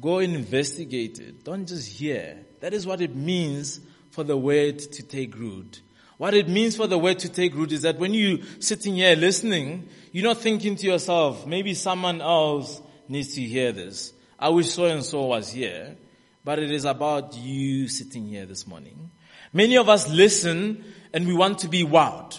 [0.00, 1.44] Go investigate it.
[1.44, 2.38] Don't just hear.
[2.60, 3.80] That is what it means
[4.10, 5.80] for the word to take root.
[6.18, 9.14] What it means for the word to take root is that when you're sitting here
[9.16, 14.12] listening, you're not thinking to yourself, maybe someone else needs to hear this.
[14.38, 15.96] I wish so and so was here,
[16.44, 19.10] but it is about you sitting here this morning.
[19.52, 22.38] Many of us listen and we want to be wowed.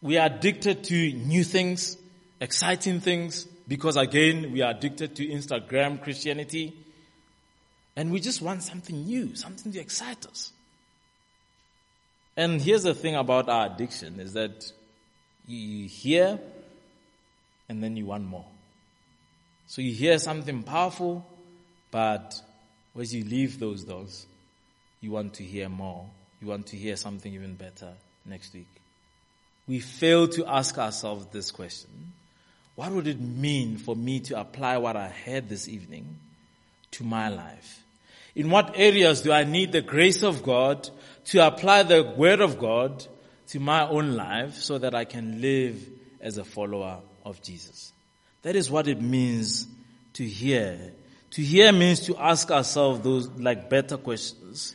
[0.00, 1.96] We are addicted to new things,
[2.40, 6.76] exciting things, because again, we are addicted to Instagram Christianity.
[7.96, 10.52] And we just want something new, something to excite us.
[12.36, 14.70] And here's the thing about our addiction is that
[15.46, 16.38] you hear
[17.70, 18.44] and then you want more.
[19.68, 21.24] So you hear something powerful,
[21.90, 22.38] but
[23.00, 24.26] as you leave those doors,
[25.00, 26.04] you want to hear more.
[26.42, 27.94] You want to hear something even better
[28.26, 28.68] next week.
[29.66, 32.12] We fail to ask ourselves this question.
[32.74, 36.18] What would it mean for me to apply what I heard this evening
[36.92, 37.82] to my life?
[38.34, 40.88] In what areas do I need the grace of God
[41.26, 43.06] to apply the word of God
[43.48, 45.86] to my own life so that I can live
[46.20, 47.92] as a follower of Jesus?
[48.40, 49.66] That is what it means
[50.14, 50.92] to hear.
[51.32, 54.74] To hear means to ask ourselves those like better questions.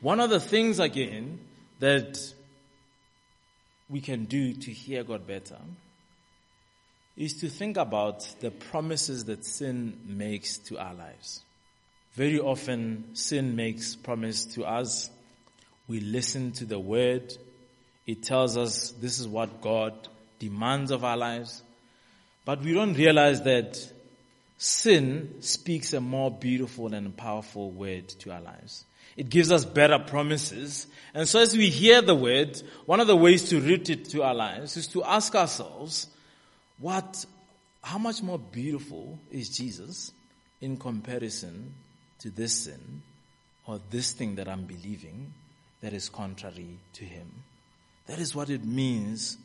[0.00, 1.40] One of the things again
[1.80, 2.18] that
[3.90, 5.58] we can do to hear God better
[7.16, 11.42] is to think about the promises that sin makes to our lives.
[12.14, 15.10] Very often sin makes promise to us.
[15.88, 17.36] We listen to the word.
[18.06, 19.94] It tells us this is what God
[20.38, 21.62] demands of our lives.
[22.44, 23.78] But we don't realize that
[24.58, 28.84] sin speaks a more beautiful and powerful word to our lives.
[29.16, 30.86] It gives us better promises.
[31.14, 34.22] And so as we hear the word, one of the ways to root it to
[34.22, 36.06] our lives is to ask ourselves,
[36.82, 37.24] what,
[37.82, 40.12] how much more beautiful is Jesus
[40.60, 41.72] in comparison
[42.18, 43.02] to this sin
[43.66, 45.32] or this thing that I'm believing
[45.80, 47.30] that is contrary to him?
[48.08, 49.38] That is what it means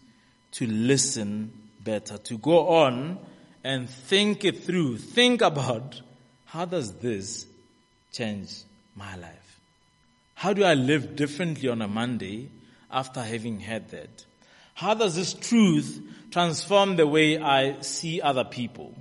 [0.53, 3.19] to listen better, to go on
[3.63, 4.97] and think it through.
[4.97, 6.01] Think about
[6.45, 7.45] how does this
[8.11, 8.63] change
[8.95, 9.59] my life?
[10.33, 12.49] How do I live differently on a Monday
[12.89, 14.25] after having heard that?
[14.73, 16.01] How does this truth
[16.31, 18.93] transform the way I see other people?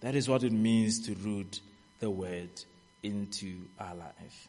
[0.00, 1.60] That is what it means to root
[2.00, 2.50] the word
[3.02, 4.48] into our life.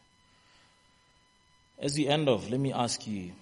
[1.78, 3.32] As we end off, let me ask you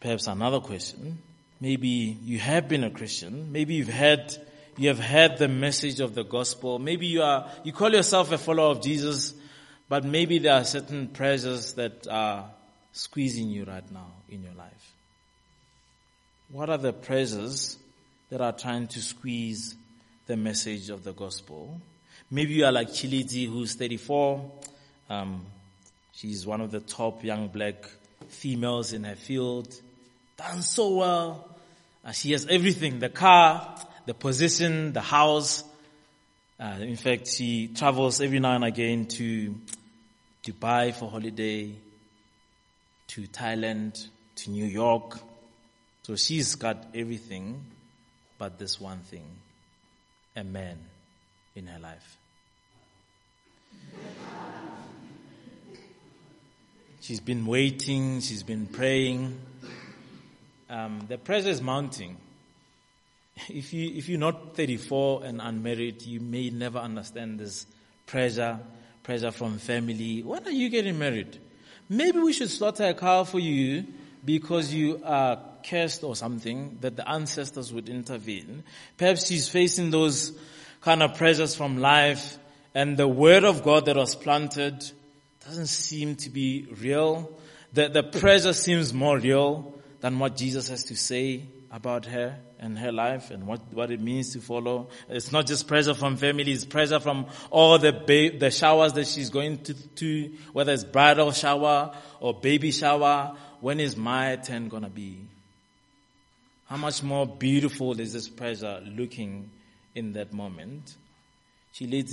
[0.00, 1.18] perhaps another question.
[1.60, 1.88] Maybe
[2.22, 3.52] you have been a Christian.
[3.52, 4.36] Maybe you've had,
[4.76, 6.78] you have heard the message of the gospel.
[6.78, 9.34] Maybe you are, you call yourself a follower of Jesus,
[9.88, 12.50] but maybe there are certain pressures that are
[12.92, 14.92] squeezing you right now in your life.
[16.50, 17.77] What are the pressures
[18.30, 19.74] that are trying to squeeze
[20.26, 21.80] the message of the gospel?
[22.30, 24.50] Maybe you are like Chiliti, who's 34.
[25.08, 25.46] Um,
[26.12, 27.88] she's one of the top young black
[28.28, 29.74] females in her field.
[30.36, 31.48] Done so well.
[32.04, 33.76] Uh, she has everything, the car,
[34.06, 35.64] the position, the house.
[36.60, 39.54] Uh, in fact, she travels every now and again to
[40.44, 41.72] Dubai for holiday,
[43.08, 44.06] to Thailand,
[44.36, 45.18] to New York.
[46.02, 47.64] So she's got everything
[48.38, 49.24] but this one thing,
[50.36, 50.78] a man
[51.56, 52.16] in her life.
[57.00, 59.38] She's been waiting, she's been praying.
[60.70, 62.16] Um, the pressure is mounting.
[63.48, 67.66] If you if you're not 34 and unmarried, you may never understand this
[68.06, 68.58] pressure
[69.02, 70.22] pressure from family.
[70.22, 71.38] When are you getting married?
[71.88, 73.86] Maybe we should slaughter a cow for you
[74.24, 78.64] because you are cursed or something that the ancestors would intervene.
[78.96, 80.38] Perhaps she's facing those
[80.80, 82.38] kind of pressures from life
[82.74, 84.88] and the word of God that was planted
[85.44, 87.38] doesn't seem to be real.
[87.72, 92.78] The, the pressure seems more real than what Jesus has to say about her and
[92.78, 94.88] her life and what, what it means to follow.
[95.08, 99.06] It's not just pressure from family, it's pressure from all the ba- the showers that
[99.06, 103.36] she's going to, to, whether it's bridal shower or baby shower.
[103.60, 105.26] When is my turn gonna be?
[106.68, 109.50] How much more beautiful is this pressure looking
[109.94, 110.96] in that moment?
[111.72, 112.12] She leads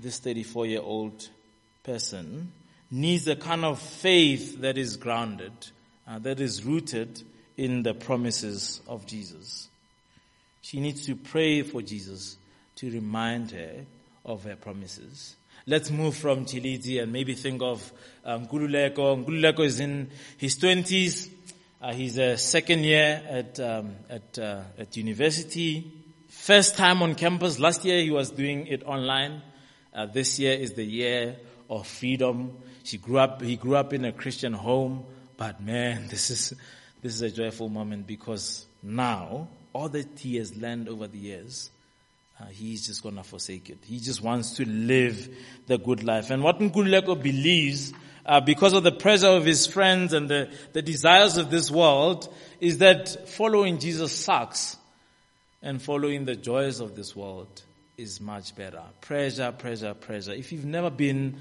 [0.00, 1.28] this 34 year old
[1.82, 2.52] person
[2.90, 5.52] needs a kind of faith that is grounded,
[6.08, 7.22] uh, that is rooted
[7.56, 9.68] in the promises of Jesus.
[10.62, 12.36] She needs to pray for Jesus
[12.76, 13.84] to remind her
[14.24, 15.36] of her promises.
[15.66, 17.92] Let's move from Chiliti and maybe think of
[18.24, 19.24] um, Nkululeko.
[19.24, 21.28] Nkululeko is in his 20s.
[21.82, 25.90] Uh, he's a second year at, um, at, uh, at university.
[26.28, 27.58] First time on campus.
[27.58, 29.40] Last year he was doing it online.
[29.94, 31.36] Uh, this year is the year
[31.70, 32.54] of freedom.
[32.84, 35.06] She grew up, he grew up in a Christian home,
[35.38, 36.52] but man, this is,
[37.00, 41.70] this is a joyful moment because now all that he has learned over the years,
[42.38, 43.78] uh, he's just gonna forsake it.
[43.86, 45.34] He just wants to live
[45.66, 46.28] the good life.
[46.28, 47.94] And what Nkululeko believes,
[48.30, 52.32] uh, because of the pressure of his friends and the, the desires of this world,
[52.60, 54.76] is that following Jesus sucks
[55.62, 57.60] and following the joys of this world
[57.98, 58.82] is much better.
[59.00, 60.30] Pressure, pressure, pressure.
[60.30, 61.38] If you've never been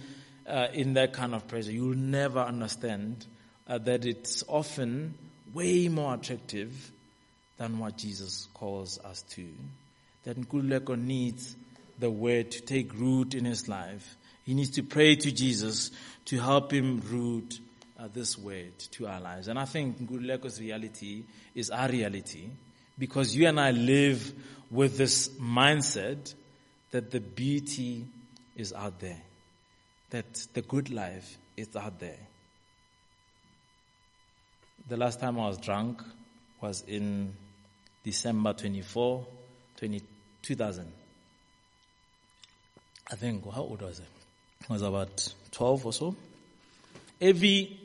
[0.47, 3.23] uh, in that kind of pressure, you'll never understand
[3.67, 5.13] uh, that it's often
[5.53, 6.91] way more attractive
[7.57, 9.45] than what Jesus calls us to.
[10.23, 11.55] That Nkululeko needs
[11.99, 14.15] the word to take root in his life.
[14.43, 15.91] He needs to pray to Jesus
[16.29, 17.59] to help him root
[17.97, 19.47] uh, this word to our lives.
[19.47, 21.23] And I think Nkululeko's reality
[21.55, 22.49] is our reality
[22.99, 24.31] because you and I live
[24.69, 26.31] with this mindset
[26.91, 28.05] that the beauty
[28.55, 29.19] is out there,
[30.11, 32.19] that the good life is out there.
[34.87, 36.03] The last time I was drunk
[36.61, 37.33] was in
[38.03, 39.25] December 24,
[39.77, 40.01] 20,
[40.43, 40.91] 2000.
[43.11, 44.65] I think, how old was I?
[44.69, 46.15] I was about 12 or so.
[47.21, 47.79] Every,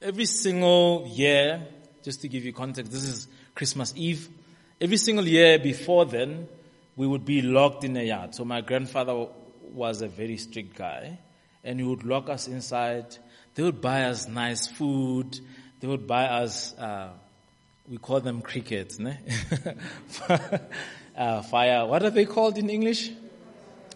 [0.00, 1.66] every single year,
[2.02, 4.28] just to give you context, this is Christmas Eve.
[4.80, 6.48] Every single year before then,
[6.96, 8.34] we would be locked in a yard.
[8.34, 9.26] So my grandfather
[9.72, 11.18] was a very strict guy
[11.64, 13.16] and he would lock us inside.
[13.54, 15.38] They would buy us nice food.
[15.80, 17.10] They would buy us, uh,
[17.88, 19.18] we call them crickets, ne?
[21.16, 23.10] uh, fire, what are they called in English?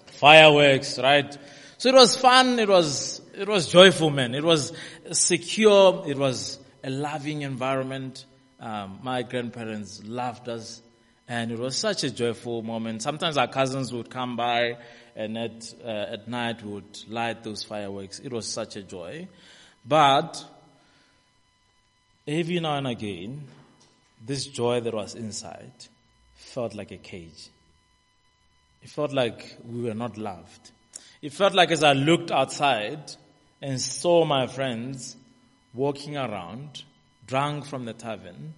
[0.06, 1.36] Fireworks, right?
[1.82, 4.36] So it was fun, it was, it was joyful, man.
[4.36, 4.72] It was
[5.10, 8.24] secure, it was a loving environment.
[8.60, 10.80] Um, my grandparents loved us
[11.26, 13.02] and it was such a joyful moment.
[13.02, 14.78] Sometimes our cousins would come by
[15.16, 18.20] and at, uh, at night would light those fireworks.
[18.20, 19.26] It was such a joy.
[19.84, 20.40] But
[22.28, 23.42] every now and again,
[24.24, 25.72] this joy that was inside
[26.36, 27.48] felt like a cage.
[28.84, 30.70] It felt like we were not loved.
[31.22, 33.12] It felt like as I looked outside
[33.60, 35.16] and saw my friends
[35.72, 36.82] walking around,
[37.26, 38.54] drunk from the tavern,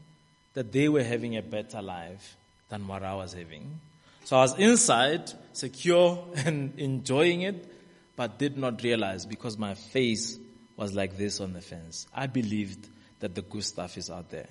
[0.54, 2.36] that they were having a better life
[2.70, 3.80] than what I was having.
[4.24, 7.70] So I was inside, secure and enjoying it,
[8.16, 10.38] but did not realize because my face
[10.76, 12.06] was like this on the fence.
[12.14, 12.88] I believed
[13.20, 14.48] that the good stuff is out there.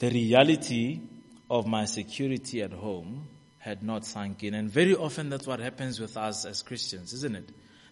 [0.00, 1.00] The reality
[1.48, 3.26] of my security at home
[3.60, 4.54] had not sunk in.
[4.54, 7.48] And very often that's what happens with us as Christians, isn't it?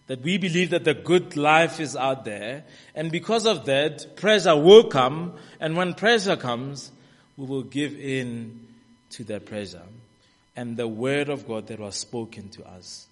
[0.07, 2.65] That we believe that the good life is out there.
[2.95, 5.35] And because of that, pressure will come.
[5.59, 6.91] And when pressure comes,
[7.37, 8.67] we will give in
[9.11, 9.83] to that pressure.
[10.55, 13.07] And the word of God that was spoken to us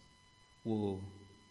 [0.65, 0.99] will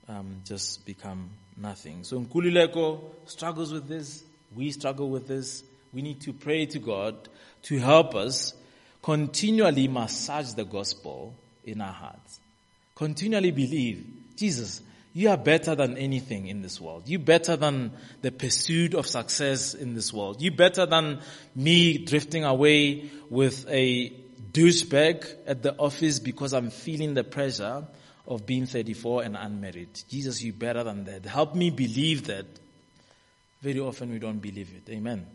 [0.08, 2.02] um, just become nothing.
[2.02, 4.24] So Nkululeko struggles with this.
[4.54, 5.62] We struggle with this.
[5.92, 7.28] We need to pray to God
[7.62, 8.52] to help us
[9.06, 11.32] continually massage the gospel
[11.62, 12.40] in our hearts.
[12.96, 14.04] Continually believe,
[14.34, 14.82] Jesus,
[15.14, 17.08] you are better than anything in this world.
[17.08, 17.92] You better than
[18.22, 20.42] the pursuit of success in this world.
[20.42, 21.20] You better than
[21.54, 24.10] me drifting away with a
[24.50, 27.86] douchebag at the office because I'm feeling the pressure
[28.26, 30.00] of being 34 and unmarried.
[30.08, 31.26] Jesus, you better than that.
[31.26, 32.46] Help me believe that.
[33.62, 34.90] Very often we don't believe it.
[34.92, 35.26] Amen.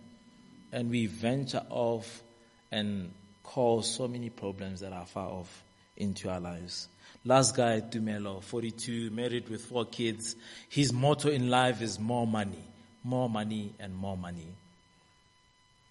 [0.74, 2.22] And we venture off
[2.70, 3.14] and
[3.44, 5.64] cause so many problems that are far off
[5.98, 6.88] into our lives.
[7.24, 10.36] Last guy, Tumelo, 42, married with four kids.
[10.70, 12.64] His motto in life is more money,
[13.04, 14.48] more money and more money.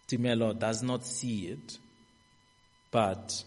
[0.08, 1.78] Tumelo does not see it,
[2.90, 3.44] but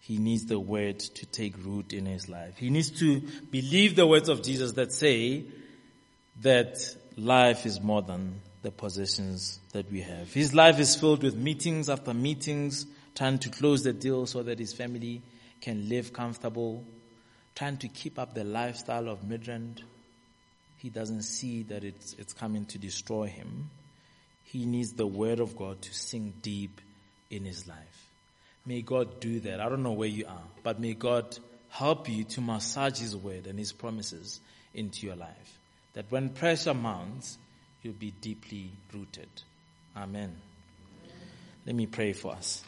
[0.00, 2.56] he needs the word to take root in his life.
[2.56, 3.20] He needs to
[3.50, 5.44] believe the words of Jesus that say
[6.40, 6.78] that
[7.18, 10.32] life is more than the possessions that we have.
[10.32, 12.86] His life is filled with meetings after meetings,
[13.18, 15.20] trying to close the deal so that his family
[15.60, 16.84] can live comfortable,
[17.56, 19.82] trying to keep up the lifestyle of Midrand,
[20.76, 23.70] he doesn't see that it's, it's coming to destroy him.
[24.44, 26.80] He needs the word of God to sink deep
[27.28, 28.06] in his life.
[28.64, 29.60] May God do that.
[29.60, 31.36] I don't know where you are, but may God
[31.70, 34.38] help you to massage his word and his promises
[34.72, 35.58] into your life.
[35.94, 37.38] that when pressure mounts,
[37.82, 39.28] you'll be deeply rooted.
[39.96, 40.36] Amen.
[41.66, 42.62] Let me pray for us.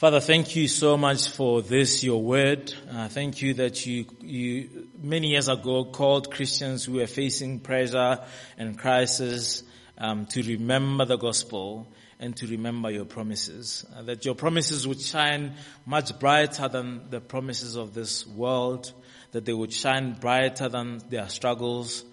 [0.00, 2.72] Father, thank you so much for this, your word.
[2.90, 8.18] Uh, thank you that you, you, many years ago called Christians who were facing pressure
[8.56, 9.62] and crisis,
[9.98, 11.86] um, to remember the gospel
[12.18, 13.84] and to remember your promises.
[13.94, 15.52] Uh, that your promises would shine
[15.84, 18.90] much brighter than the promises of this world,
[19.32, 22.06] that they would shine brighter than their struggles.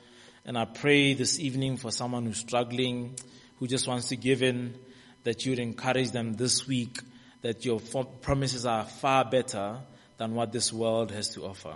[0.43, 3.17] And I pray this evening for someone who's struggling,
[3.59, 4.75] who just wants to give in,
[5.23, 6.97] that you'd encourage them this week
[7.41, 7.79] that your
[8.21, 9.79] promises are far better
[10.17, 11.73] than what this world has to offer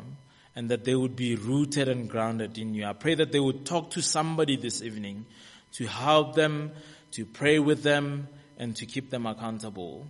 [0.55, 2.85] and that they would be rooted and grounded in you.
[2.85, 5.25] I pray that they would talk to somebody this evening
[5.73, 6.71] to help them,
[7.11, 10.07] to pray with them, and to keep them accountable.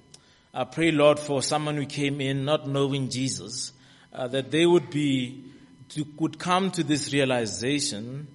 [0.54, 3.72] I pray, Lord, for someone who came in not knowing Jesus,
[4.12, 5.45] uh, that they would be,
[5.89, 8.28] to, would come to this realization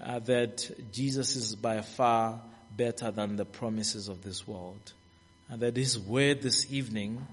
[0.00, 2.40] uh, that Jesus is by far
[2.74, 4.92] better than the promises of this world
[5.48, 7.26] and that His word this evening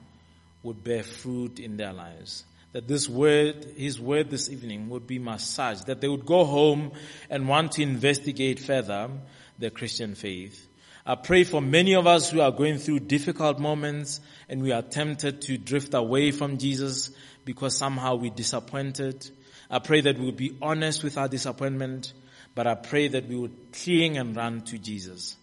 [0.63, 2.43] would bear fruit in their lives.
[2.71, 6.91] That this word, His word this evening would be massaged, that they would go home
[7.29, 9.09] and want to investigate further
[9.57, 10.67] their Christian faith.
[11.05, 14.81] I pray for many of us who are going through difficult moments and we are
[14.81, 17.11] tempted to drift away from Jesus
[17.45, 19.29] because somehow we disappointed.
[19.69, 22.13] I pray that we will be honest with our disappointment,
[22.55, 25.37] but I pray that we would cling and run to Jesus.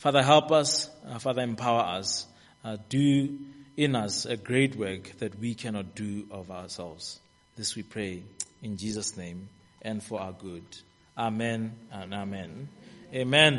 [0.00, 0.88] Father, help us.
[1.06, 2.26] Uh, Father, empower us.
[2.64, 3.38] Uh, do
[3.76, 7.20] in us a great work that we cannot do of ourselves.
[7.54, 8.22] This we pray
[8.62, 9.50] in Jesus' name
[9.82, 10.64] and for our good.
[11.18, 12.70] Amen and amen.
[13.12, 13.48] Amen.